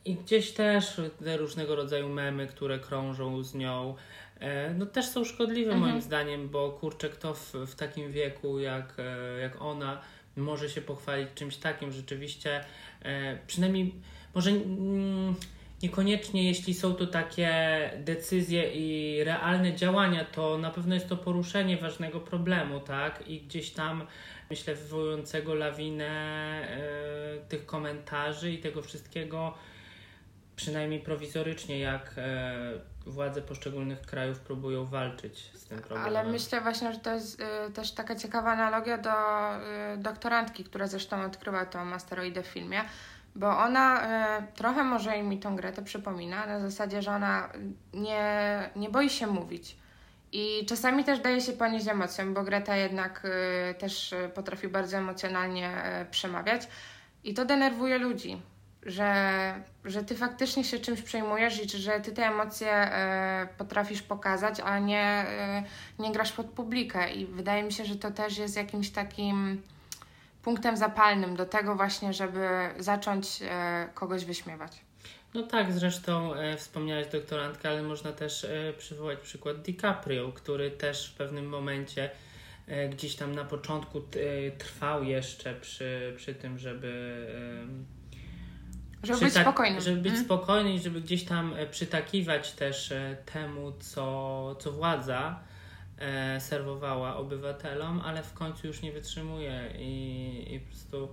I 0.05 0.15
gdzieś 0.15 0.51
też 0.51 1.01
te 1.23 1.37
różnego 1.37 1.75
rodzaju 1.75 2.09
memy, 2.09 2.47
które 2.47 2.79
krążą 2.79 3.43
z 3.43 3.55
nią, 3.55 3.95
no 4.75 4.85
też 4.85 5.05
są 5.05 5.25
szkodliwe 5.25 5.71
mhm. 5.71 5.89
moim 5.89 6.01
zdaniem, 6.01 6.49
bo 6.49 6.71
kurczę, 6.71 7.09
kto 7.09 7.33
w, 7.33 7.53
w 7.53 7.75
takim 7.75 8.11
wieku 8.11 8.59
jak, 8.59 8.93
e, 8.99 9.39
jak 9.39 9.61
ona 9.61 10.01
może 10.37 10.69
się 10.69 10.81
pochwalić 10.81 11.29
czymś 11.35 11.57
takim 11.57 11.91
rzeczywiście, 11.91 12.63
e, 13.01 13.37
przynajmniej 13.47 13.93
może 14.35 14.51
niekoniecznie 15.83 16.47
jeśli 16.47 16.73
są 16.73 16.95
to 16.95 17.07
takie 17.07 17.49
decyzje 17.97 18.71
i 18.73 19.23
realne 19.23 19.75
działania, 19.75 20.25
to 20.25 20.57
na 20.57 20.71
pewno 20.71 20.95
jest 20.95 21.09
to 21.09 21.17
poruszenie 21.17 21.77
ważnego 21.77 22.19
problemu, 22.19 22.79
tak? 22.79 23.27
I 23.27 23.41
gdzieś 23.41 23.69
tam 23.71 24.07
myślę 24.49 24.75
wywołującego 24.75 25.55
lawinę 25.55 26.67
tych 27.49 27.65
komentarzy 27.65 28.51
i 28.51 28.57
tego 28.57 28.81
wszystkiego 28.81 29.53
przynajmniej 30.55 30.99
prowizorycznie, 30.99 31.79
jak 31.79 32.11
e, 32.17 32.73
władze 33.05 33.41
poszczególnych 33.41 34.01
krajów 34.01 34.39
próbują 34.39 34.85
walczyć 34.85 35.51
z 35.53 35.65
tym 35.65 35.79
problemem. 35.79 36.17
Ale 36.17 36.31
myślę 36.31 36.61
właśnie, 36.61 36.93
że 36.93 36.99
to 36.99 37.13
jest 37.13 37.39
y, 37.39 37.71
też 37.73 37.91
taka 37.91 38.15
ciekawa 38.15 38.51
analogia 38.51 38.97
do 38.97 39.11
y, 39.93 39.97
doktorantki, 39.97 40.63
która 40.63 40.87
zresztą 40.87 41.25
odkryła 41.25 41.65
tą 41.65 41.93
asteroidę 41.93 42.43
w 42.43 42.47
filmie, 42.47 42.81
bo 43.35 43.57
ona 43.57 44.07
trochę 44.55 44.83
może 44.83 45.23
mi 45.23 45.39
tą 45.39 45.55
Gretę 45.55 45.83
przypomina, 45.83 46.45
na 46.45 46.59
zasadzie, 46.59 47.01
że 47.01 47.11
ona 47.11 47.49
nie, 47.93 48.69
nie 48.75 48.89
boi 48.89 49.09
się 49.09 49.27
mówić. 49.27 49.75
I 50.31 50.65
czasami 50.65 51.03
też 51.03 51.19
daje 51.19 51.41
się 51.41 51.53
ponieść 51.53 51.87
emocjom, 51.87 52.33
bo 52.33 52.43
Greta 52.43 52.75
jednak 52.75 53.27
też 53.77 54.15
potrafi 54.33 54.67
bardzo 54.67 54.97
emocjonalnie 54.97 55.71
przemawiać 56.11 56.67
i 57.23 57.33
to 57.33 57.45
denerwuje 57.45 57.97
ludzi, 57.97 58.41
że, 58.83 59.13
że 59.85 60.03
ty 60.03 60.15
faktycznie 60.15 60.63
się 60.63 60.79
czymś 60.79 61.01
przejmujesz 61.01 61.63
i 61.63 61.77
że 61.77 61.99
ty 61.99 62.11
te 62.11 62.25
emocje 62.25 62.87
y, 62.87 63.57
potrafisz 63.57 64.01
pokazać, 64.01 64.59
a 64.59 64.79
nie, 64.79 65.25
y, 65.99 66.01
nie 66.01 66.11
grasz 66.11 66.31
pod 66.31 66.45
publikę. 66.45 67.13
I 67.13 67.25
wydaje 67.25 67.63
mi 67.63 67.73
się, 67.73 67.85
że 67.85 67.95
to 67.95 68.11
też 68.11 68.37
jest 68.37 68.55
jakimś 68.55 68.89
takim 68.89 69.61
punktem 70.43 70.77
zapalnym 70.77 71.35
do 71.35 71.45
tego 71.45 71.75
właśnie, 71.75 72.13
żeby 72.13 72.47
zacząć 72.79 73.41
y, 73.41 73.45
kogoś 73.93 74.25
wyśmiewać. 74.25 74.81
No 75.33 75.43
tak, 75.43 75.73
zresztą 75.73 76.35
e, 76.35 76.57
wspomniałeś 76.57 77.07
doktorantkę, 77.07 77.69
ale 77.69 77.83
można 77.83 78.11
też 78.11 78.43
e, 78.43 78.73
przywołać 78.77 79.19
przykład 79.19 79.61
DiCaprio, 79.61 80.31
który 80.31 80.71
też 80.71 81.11
w 81.11 81.17
pewnym 81.17 81.45
momencie 81.45 82.09
e, 82.67 82.89
gdzieś 82.89 83.15
tam 83.15 83.35
na 83.35 83.45
początku 83.45 84.01
t, 84.01 84.19
e, 84.19 84.51
trwał 84.51 85.03
jeszcze 85.03 85.53
przy, 85.53 86.13
przy 86.17 86.35
tym, 86.35 86.59
żeby 86.59 87.27
Żeby 89.03 89.19
być 89.19 89.33
przytak- 89.33 89.41
spokojnym. 89.43 89.81
Żeby 89.81 90.01
być 90.01 90.11
Mm. 90.13 90.25
spokojny 90.25 90.73
i 90.73 90.79
żeby 90.79 91.01
gdzieś 91.01 91.25
tam 91.25 91.53
e, 91.57 91.67
przytakiwać 91.67 92.51
też 92.51 92.91
e, 92.91 93.17
temu, 93.33 93.71
co, 93.79 94.55
co 94.59 94.71
władza 94.71 95.39
e, 95.97 96.39
serwowała 96.41 97.15
obywatelom, 97.17 98.01
ale 98.05 98.23
w 98.23 98.33
końcu 98.33 98.67
już 98.67 98.81
nie 98.81 98.91
wytrzymuje 98.91 99.73
i, 99.79 100.53
i 100.55 100.59
po 100.59 100.67
prostu 100.67 101.09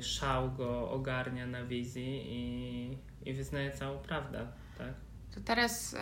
szał 0.00 0.52
go 0.52 0.90
ogarnia 0.90 1.46
na 1.46 1.64
wizji 1.64 2.22
i, 2.28 2.98
i 3.30 3.32
wyznaje 3.34 3.70
całą 3.70 3.98
prawdę. 3.98 4.46
Tak? 4.78 4.92
To 5.34 5.40
teraz 5.44 5.96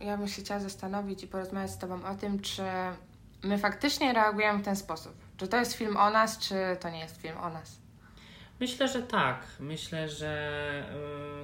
ja 0.00 0.16
bym 0.18 0.28
się 0.28 0.42
chciała 0.42 0.60
zastanowić 0.60 1.22
i 1.22 1.26
porozmawiać 1.26 1.70
z 1.70 1.78
Tobą 1.78 2.04
o 2.04 2.14
tym, 2.14 2.40
czy 2.40 2.62
my 3.42 3.58
faktycznie 3.58 4.12
reagujemy 4.12 4.58
w 4.58 4.64
ten 4.64 4.76
sposób. 4.76 5.12
Czy 5.36 5.48
to 5.48 5.56
jest 5.56 5.72
film 5.72 5.96
o 5.96 6.10
nas, 6.10 6.38
czy 6.38 6.54
to 6.80 6.90
nie 6.90 6.98
jest 7.00 7.16
film 7.22 7.38
o 7.38 7.50
nas. 7.50 7.78
Myślę, 8.60 8.88
że 8.88 9.02
tak. 9.02 9.46
Myślę, 9.60 10.08
że 10.08 10.84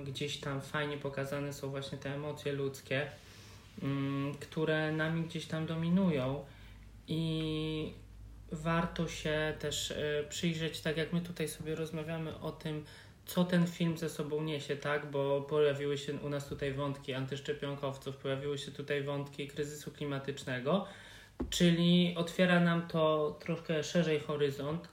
y, 0.01 0.05
gdzieś 0.05 0.39
tam 0.41 0.61
fajnie 0.61 0.99
pokazane 0.99 1.53
są 1.53 1.71
właśnie 1.71 1.99
te 1.99 2.15
emocje 2.15 2.53
ludzkie, 2.53 3.11
mm, 3.83 4.35
które 4.35 4.93
nami 4.93 5.23
gdzieś 5.23 5.47
tam 5.47 5.67
dominują 5.67 6.45
i 7.09 7.93
warto 8.53 9.09
się 9.09 9.55
też 9.59 9.91
y, 9.91 10.27
przyjrzeć, 10.29 10.81
tak 10.81 10.97
jak 10.97 11.13
my 11.13 11.21
tutaj 11.21 11.49
sobie 11.49 11.75
rozmawiamy 11.75 12.41
o 12.41 12.53
tym, 12.53 12.85
co 13.27 13.45
ten 13.45 13.67
film 13.67 13.99
ze 13.99 14.09
sobą 14.09 14.43
niesie, 14.43 14.77
tak? 14.77 15.11
Bo 15.11 15.41
pojawiły 15.41 15.99
się 15.99 16.15
u 16.15 16.29
nas 16.29 16.49
tutaj 16.49 16.73
wątki 16.73 17.15
antyszczepionkowców, 17.15 18.17
pojawiły 18.17 18.59
się 18.59 18.71
tutaj 18.71 19.03
wątki 19.03 19.49
kryzysu 19.49 19.91
klimatycznego, 19.91 20.87
czyli 21.51 22.15
otwiera 22.17 22.61
nam 22.61 22.89
to 22.89 23.37
troszkę 23.41 23.85
szerzej 23.85 24.21
horyzont 24.21 24.89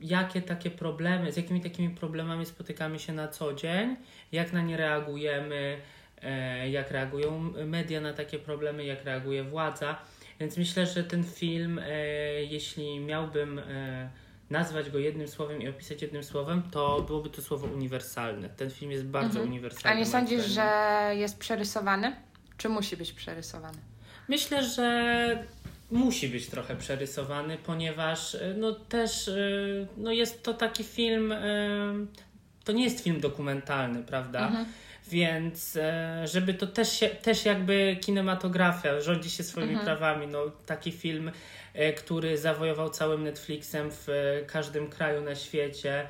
jakie 0.00 0.42
takie 0.42 0.70
problemy, 0.70 1.32
z 1.32 1.36
jakimi 1.36 1.60
takimi 1.60 1.90
problemami 1.90 2.46
spotykamy 2.46 2.98
się 2.98 3.12
na 3.12 3.28
co 3.28 3.54
dzień, 3.54 3.96
jak 4.32 4.52
na 4.52 4.62
nie 4.62 4.76
reagujemy, 4.76 5.78
e, 6.22 6.70
jak 6.70 6.90
reagują 6.90 7.40
media 7.66 8.00
na 8.00 8.12
takie 8.12 8.38
problemy, 8.38 8.84
jak 8.84 9.04
reaguje 9.04 9.44
władza. 9.44 9.96
Więc 10.40 10.56
myślę, 10.56 10.86
że 10.86 11.04
ten 11.04 11.24
film, 11.24 11.78
e, 11.78 11.92
jeśli 12.44 13.00
miałbym 13.00 13.58
e, 13.58 14.10
nazwać 14.50 14.90
go 14.90 14.98
jednym 14.98 15.28
słowem 15.28 15.62
i 15.62 15.68
opisać 15.68 16.02
jednym 16.02 16.24
słowem, 16.24 16.62
to 16.70 17.02
byłoby 17.02 17.30
to 17.30 17.42
słowo 17.42 17.66
uniwersalne. 17.66 18.48
Ten 18.48 18.70
film 18.70 18.90
jest 18.90 19.04
bardzo 19.04 19.38
Mhm. 19.38 19.48
uniwersalny. 19.48 19.96
A 19.96 19.98
nie 20.00 20.06
sądzisz, 20.06 20.44
że 20.46 20.70
jest 21.14 21.38
przerysowany? 21.38 22.16
Czy 22.56 22.68
musi 22.68 22.96
być 22.96 23.12
przerysowany? 23.12 23.78
Myślę, 24.28 24.64
że 24.64 25.44
musi 25.90 26.28
być 26.28 26.46
trochę 26.46 26.76
przerysowany, 26.76 27.58
ponieważ 27.58 28.34
e, 28.34 28.54
no 28.56 28.72
też 28.72 29.28
e, 29.28 29.32
no 29.96 30.12
jest 30.12 30.42
to 30.42 30.54
taki 30.54 30.84
film, 30.84 31.32
e, 31.32 31.38
to 32.64 32.72
nie 32.72 32.84
jest 32.84 33.04
film 33.04 33.20
dokumentalny, 33.20 34.02
prawda? 34.02 34.46
Mhm. 34.46 34.66
Więc 35.08 35.78
żeby 36.24 36.54
to 36.54 36.66
też 36.66 36.92
się, 36.92 37.08
też 37.08 37.44
jakby 37.44 37.96
kinematografia 38.00 39.00
rządzi 39.00 39.30
się 39.30 39.42
swoimi 39.42 39.74
Mhm. 39.74 39.86
prawami, 39.86 40.26
no 40.26 40.42
taki 40.66 40.92
film, 40.92 41.30
który 41.96 42.38
zawojował 42.38 42.90
całym 42.90 43.24
Netflixem 43.24 43.90
w 43.90 44.08
każdym 44.46 44.90
kraju 44.90 45.22
na 45.22 45.34
świecie, 45.34 46.06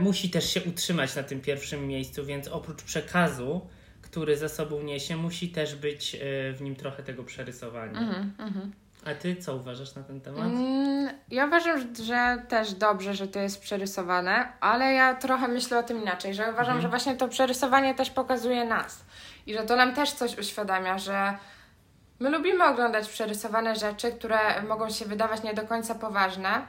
musi 0.00 0.30
też 0.30 0.50
się 0.50 0.62
utrzymać 0.62 1.16
na 1.16 1.22
tym 1.22 1.40
pierwszym 1.40 1.88
miejscu, 1.88 2.24
więc 2.24 2.48
oprócz 2.48 2.82
przekazu, 2.82 3.60
który 4.14 4.36
za 4.36 4.48
sobą 4.48 4.80
niesie, 4.82 5.16
musi 5.16 5.48
też 5.48 5.74
być 5.76 6.14
e, 6.14 6.18
w 6.52 6.62
nim 6.62 6.76
trochę 6.76 7.02
tego 7.02 7.24
przerysowania. 7.24 7.98
Mhm, 8.00 8.32
mhm. 8.38 8.72
A 9.06 9.14
ty 9.14 9.36
co 9.36 9.56
uważasz 9.56 9.94
na 9.94 10.02
ten 10.02 10.20
temat? 10.20 10.40
Mm, 10.44 11.08
Ja 11.30 11.46
uważam, 11.46 11.78
że- 11.80 12.04
że 12.04 12.42
też 12.48 12.74
dobrze, 12.74 13.14
że 13.14 13.28
to 13.28 13.38
jest 13.40 13.60
przerysowane, 13.60 14.52
ale 14.60 14.92
ja 14.92 15.14
trochę 15.14 15.48
myślę 15.48 15.78
o 15.78 15.82
tym 15.82 16.02
inaczej, 16.02 16.34
że 16.34 16.42
uważam, 16.42 16.60
Mhm. 16.76 16.82
że 16.82 16.88
właśnie 16.88 17.16
to 17.16 17.28
przerysowanie 17.28 17.94
też 17.94 18.10
pokazuje 18.10 18.64
nas 18.64 19.04
i 19.46 19.54
że 19.54 19.62
to 19.62 19.76
nam 19.76 19.94
też 19.94 20.12
coś 20.12 20.38
uświadamia, 20.38 20.98
że 20.98 21.34
my 22.20 22.30
lubimy 22.30 22.64
oglądać 22.64 23.08
przerysowane 23.08 23.76
rzeczy, 23.76 24.12
które 24.12 24.62
mogą 24.68 24.90
się 24.90 25.04
wydawać 25.04 25.42
nie 25.42 25.54
do 25.54 25.62
końca 25.62 25.94
poważne, 25.94 26.62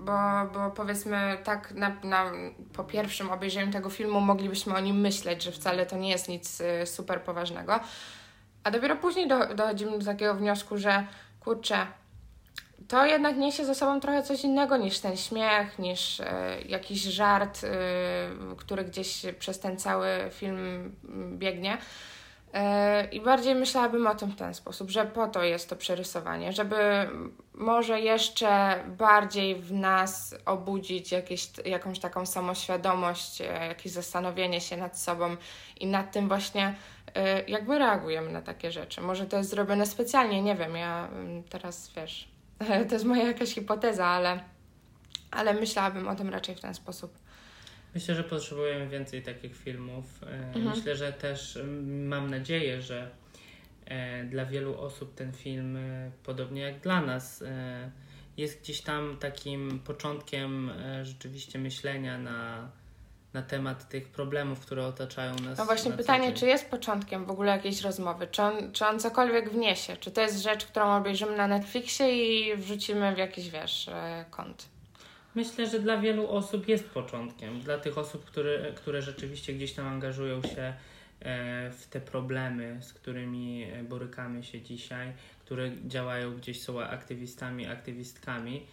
bo, 0.00 0.12
bo 0.54 0.70
powiedzmy 0.70 1.38
tak 1.44 1.72
na, 1.72 1.96
na, 2.04 2.32
po 2.72 2.84
pierwszym 2.84 3.30
obejrzeniu 3.30 3.72
tego 3.72 3.90
filmu 3.90 4.20
moglibyśmy 4.20 4.74
o 4.74 4.80
nim 4.80 5.00
myśleć, 5.00 5.42
że 5.42 5.52
wcale 5.52 5.86
to 5.86 5.96
nie 5.96 6.10
jest 6.10 6.28
nic 6.28 6.60
y, 6.60 6.86
super 6.86 7.22
poważnego, 7.22 7.80
a 8.64 8.70
dopiero 8.70 8.96
później 8.96 9.28
do, 9.28 9.54
dochodzimy 9.54 9.98
do 9.98 10.04
takiego 10.04 10.34
wniosku, 10.34 10.78
że 10.78 11.06
kurczę, 11.40 11.86
to 12.88 13.06
jednak 13.06 13.36
niesie 13.36 13.64
ze 13.64 13.74
sobą 13.74 14.00
trochę 14.00 14.22
coś 14.22 14.44
innego 14.44 14.76
niż 14.76 14.98
ten 14.98 15.16
śmiech, 15.16 15.78
niż 15.78 16.20
e, 16.20 16.56
jakiś 16.68 17.02
żart, 17.02 17.64
e, 17.64 17.68
który 18.56 18.84
gdzieś 18.84 19.22
przez 19.38 19.60
ten 19.60 19.76
cały 19.76 20.08
film 20.30 20.56
mm, 21.08 21.38
biegnie. 21.38 21.78
E, 22.56 23.04
I 23.04 23.20
bardziej 23.20 23.54
myślałabym 23.54 24.06
o 24.06 24.14
tym 24.14 24.30
w 24.30 24.36
ten 24.36 24.54
sposób, 24.54 24.90
że 24.90 25.04
po 25.04 25.28
to 25.28 25.44
jest 25.44 25.70
to 25.70 25.76
przerysowanie, 25.76 26.52
żeby 26.52 26.76
może 27.54 28.00
jeszcze 28.00 28.76
bardziej 28.98 29.54
w 29.54 29.72
nas 29.72 30.34
obudzić 30.46 31.12
jakieś, 31.12 31.50
jakąś 31.64 31.98
taką 31.98 32.26
samoświadomość, 32.26 33.40
e, 33.40 33.44
jakieś 33.44 33.92
zastanowienie 33.92 34.60
się 34.60 34.76
nad 34.76 34.98
sobą 34.98 35.36
i 35.80 35.86
nad 35.86 36.12
tym 36.12 36.28
właśnie, 36.28 36.74
e, 37.14 37.42
jak 37.42 37.68
my 37.68 37.78
reagujemy 37.78 38.32
na 38.32 38.42
takie 38.42 38.72
rzeczy. 38.72 39.00
Może 39.00 39.26
to 39.26 39.36
jest 39.36 39.50
zrobione 39.50 39.86
specjalnie, 39.86 40.42
nie 40.42 40.54
wiem, 40.54 40.76
ja 40.76 41.08
mm, 41.08 41.42
teraz 41.42 41.92
wiesz, 41.96 42.28
to 42.88 42.94
jest 42.94 43.04
moja 43.04 43.26
jakaś 43.26 43.54
hipoteza, 43.54 44.06
ale, 44.06 44.40
ale 45.30 45.54
myślałabym 45.54 46.08
o 46.08 46.16
tym 46.16 46.28
raczej 46.28 46.54
w 46.54 46.60
ten 46.60 46.74
sposób. 46.74 47.25
Myślę, 47.96 48.14
że 48.14 48.24
potrzebujemy 48.24 48.88
więcej 48.88 49.22
takich 49.22 49.56
filmów. 49.56 50.04
E, 50.22 50.26
Mhm. 50.26 50.76
Myślę, 50.76 50.96
że 50.96 51.12
też 51.12 51.58
mam 51.86 52.30
nadzieję, 52.30 52.82
że 52.82 53.10
e, 53.86 54.24
dla 54.24 54.46
wielu 54.46 54.80
osób 54.80 55.14
ten 55.14 55.32
film, 55.32 55.76
e, 55.76 56.10
podobnie 56.24 56.60
jak 56.60 56.80
dla 56.80 57.00
nas, 57.00 57.44
jest 58.36 58.60
gdzieś 58.60 58.80
tam 58.80 59.16
takim 59.20 59.78
początkiem 59.78 60.70
rzeczywiście 61.02 61.58
myślenia 61.58 62.18
na, 62.18 62.70
na 63.32 63.42
temat 63.42 63.88
tych 63.88 64.08
problemów, 64.08 64.60
które 64.60 64.86
otaczają 64.86 65.34
nas. 65.34 65.58
No 65.58 65.64
właśnie 65.64 65.92
pytanie, 65.92 66.32
czy 66.32 66.46
jest 66.46 66.70
początkiem 66.70 67.24
w 67.24 67.30
ogóle 67.30 67.52
jakiejś 67.52 67.80
rozmowy? 67.80 68.26
Czy 68.26 68.42
on, 68.42 68.72
czy 68.72 68.86
on 68.86 69.00
cokolwiek 69.00 69.50
wniesie? 69.50 69.96
Czy 69.96 70.10
to 70.10 70.20
jest 70.20 70.42
rzecz, 70.42 70.66
którą 70.66 70.96
obejrzymy 70.96 71.36
na 71.36 71.46
Netflixie 71.46 72.26
i 72.26 72.56
wrzucimy 72.56 73.14
w 73.14 73.18
jakiś, 73.18 73.50
wiesz, 73.50 73.90
kąt? 74.30 74.75
Myślę, 75.36 75.66
że 75.66 75.78
dla 75.78 75.98
wielu 75.98 76.28
osób 76.30 76.68
jest 76.68 76.90
początkiem. 76.90 77.60
Dla 77.60 77.78
tych 77.78 77.98
osób, 77.98 78.24
które, 78.24 78.72
które 78.72 79.02
rzeczywiście 79.02 79.52
gdzieś 79.52 79.72
tam 79.72 79.86
angażują 79.86 80.42
się 80.42 80.74
e, 81.20 81.70
w 81.70 81.86
te 81.86 82.00
problemy, 82.00 82.78
z 82.82 82.92
którymi 82.92 83.64
e, 83.64 83.82
borykamy 83.82 84.44
się 84.44 84.62
dzisiaj, 84.62 85.12
które 85.40 85.70
działają 85.86 86.36
gdzieś, 86.36 86.62
są 86.62 86.80
aktywistami, 86.80 87.66
aktywistkami. 87.66 88.66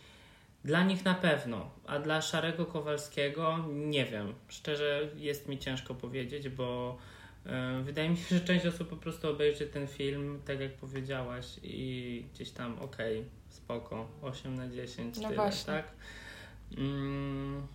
Dla 0.65 0.84
nich 0.84 1.06
na 1.06 1.13
pewno, 1.13 1.69
a 1.88 1.99
dla 1.99 2.21
Szarego 2.21 2.65
Kowalskiego 2.65 3.65
nie 3.73 4.06
wiem. 4.06 4.34
Szczerze 4.47 5.10
jest 5.15 5.49
mi 5.49 5.60
ciężko 5.60 5.95
powiedzieć, 5.95 6.49
bo 6.49 6.97
e, 7.45 7.82
wydaje 7.84 8.10
mi 8.10 8.17
się, 8.17 8.36
że 8.36 8.41
część 8.41 8.65
osób 8.65 8.89
po 8.89 8.97
prostu 8.97 9.30
obejrzy 9.30 9.67
ten 9.67 9.88
film, 9.88 10.41
tak 10.45 10.60
jak 10.60 10.73
powiedziałaś, 10.73 11.45
i 11.63 12.26
gdzieś 12.34 12.52
tam 12.52 12.80
okej, 12.80 13.26
spoko, 13.49 14.08
8 14.21 14.56
na 14.56 14.67
10, 14.67 15.17
No 15.17 15.23
tyle, 15.23 15.36
właśnie. 15.36 15.73
tak? 15.73 15.86
Mm, 16.77 17.67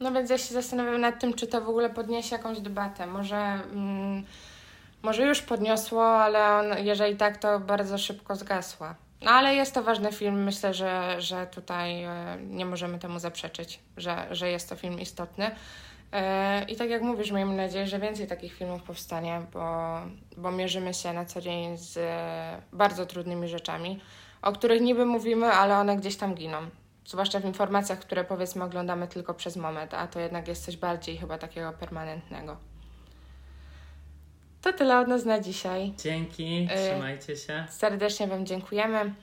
No 0.00 0.12
więc 0.12 0.30
ja 0.30 0.38
się 0.38 0.54
zastanawiam 0.54 1.00
nad 1.00 1.20
tym, 1.20 1.34
czy 1.34 1.46
to 1.46 1.60
w 1.60 1.68
ogóle 1.68 1.90
podniesie 1.90 2.36
jakąś 2.36 2.60
debatę. 2.60 3.06
Może, 3.06 3.36
mm, 3.36 4.24
może 5.02 5.22
już 5.26 5.42
podniosło, 5.42 6.06
ale 6.06 6.54
on, 6.54 6.84
jeżeli 6.86 7.16
tak, 7.16 7.36
to 7.38 7.60
bardzo 7.60 7.98
szybko 7.98 8.36
zgasła. 8.36 8.94
No 9.22 9.30
ale 9.30 9.54
jest 9.54 9.74
to 9.74 9.82
ważny 9.82 10.12
film. 10.12 10.42
Myślę, 10.44 10.74
że, 10.74 11.20
że 11.20 11.46
tutaj 11.46 12.04
e, 12.04 12.36
nie 12.50 12.66
możemy 12.66 12.98
temu 12.98 13.18
zaprzeczyć, 13.18 13.80
że, 13.96 14.26
że 14.30 14.50
jest 14.50 14.68
to 14.68 14.76
film 14.76 15.00
istotny. 15.00 15.50
E, 16.12 16.64
I 16.64 16.76
tak 16.76 16.90
jak 16.90 17.02
mówisz, 17.02 17.30
miejmy 17.30 17.56
nadzieję, 17.56 17.86
że 17.86 17.98
więcej 17.98 18.26
takich 18.26 18.54
filmów 18.54 18.82
powstanie, 18.82 19.42
bo, 19.52 19.96
bo 20.36 20.50
mierzymy 20.52 20.94
się 20.94 21.12
na 21.12 21.24
co 21.24 21.40
dzień 21.40 21.78
z 21.78 21.96
e, 21.96 22.62
bardzo 22.72 23.06
trudnymi 23.06 23.48
rzeczami, 23.48 24.00
o 24.42 24.52
których 24.52 24.80
niby 24.80 25.06
mówimy, 25.06 25.46
ale 25.46 25.78
one 25.78 25.96
gdzieś 25.96 26.16
tam 26.16 26.34
giną. 26.34 26.58
Zwłaszcza 27.06 27.40
w 27.40 27.44
informacjach, 27.44 27.98
które 27.98 28.24
powiedzmy 28.24 28.64
oglądamy 28.64 29.08
tylko 29.08 29.34
przez 29.34 29.56
moment, 29.56 29.94
a 29.94 30.06
to 30.06 30.20
jednak 30.20 30.48
jest 30.48 30.64
coś 30.64 30.76
bardziej 30.76 31.16
chyba 31.16 31.38
takiego 31.38 31.72
permanentnego. 31.72 32.56
To 34.62 34.72
tyle 34.72 34.98
od 34.98 35.08
nas 35.08 35.24
na 35.24 35.40
dzisiaj. 35.40 35.92
Dzięki, 35.98 36.68
E, 36.70 36.90
trzymajcie 36.90 37.36
się. 37.36 37.66
Serdecznie 37.70 38.26
Wam 38.26 38.46
dziękujemy. 38.46 39.14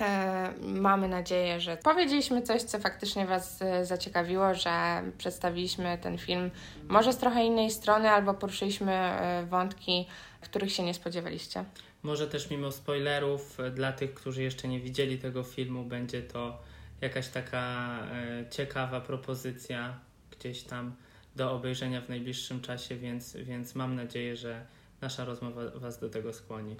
E, 0.00 0.52
mamy 0.60 1.08
nadzieję, 1.08 1.60
że 1.60 1.76
powiedzieliśmy 1.76 2.42
coś, 2.42 2.62
co 2.62 2.78
faktycznie 2.78 3.26
Was 3.26 3.62
e, 3.62 3.84
zaciekawiło, 3.84 4.54
że 4.54 5.02
przedstawiliśmy 5.18 5.98
ten 5.98 6.18
film 6.18 6.50
może 6.88 7.12
z 7.12 7.16
trochę 7.16 7.44
innej 7.44 7.70
strony, 7.70 8.10
albo 8.10 8.34
poruszyliśmy 8.34 8.92
e, 8.92 9.46
wątki, 9.46 10.06
których 10.40 10.72
się 10.72 10.82
nie 10.82 10.94
spodziewaliście. 10.94 11.64
Może 12.02 12.26
też 12.26 12.50
mimo 12.50 12.72
spoilerów, 12.72 13.58
dla 13.74 13.92
tych, 13.92 14.14
którzy 14.14 14.42
jeszcze 14.42 14.68
nie 14.68 14.80
widzieli 14.80 15.18
tego 15.18 15.42
filmu, 15.42 15.84
będzie 15.84 16.22
to 16.22 16.58
jakaś 17.00 17.28
taka 17.28 17.98
e, 18.12 18.50
ciekawa 18.50 19.00
propozycja 19.00 19.98
gdzieś 20.30 20.62
tam 20.62 20.94
do 21.36 21.52
obejrzenia 21.52 22.00
w 22.00 22.08
najbliższym 22.08 22.60
czasie, 22.60 22.96
więc, 22.96 23.36
więc 23.36 23.74
mam 23.74 23.94
nadzieję, 23.96 24.36
że 24.36 24.66
nasza 25.00 25.24
rozmowa 25.24 25.60
Was 25.74 26.00
do 26.00 26.10
tego 26.10 26.32
skłoni. 26.32 26.76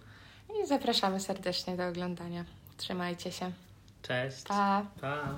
I 0.62 0.66
zapraszamy 0.66 1.20
serdecznie 1.20 1.76
do 1.76 1.88
oglądania. 1.88 2.44
Trzymajcie 2.76 3.32
się. 3.32 3.52
Cześć. 4.02 4.42
Pa! 4.42 4.86
pa. 5.00 5.34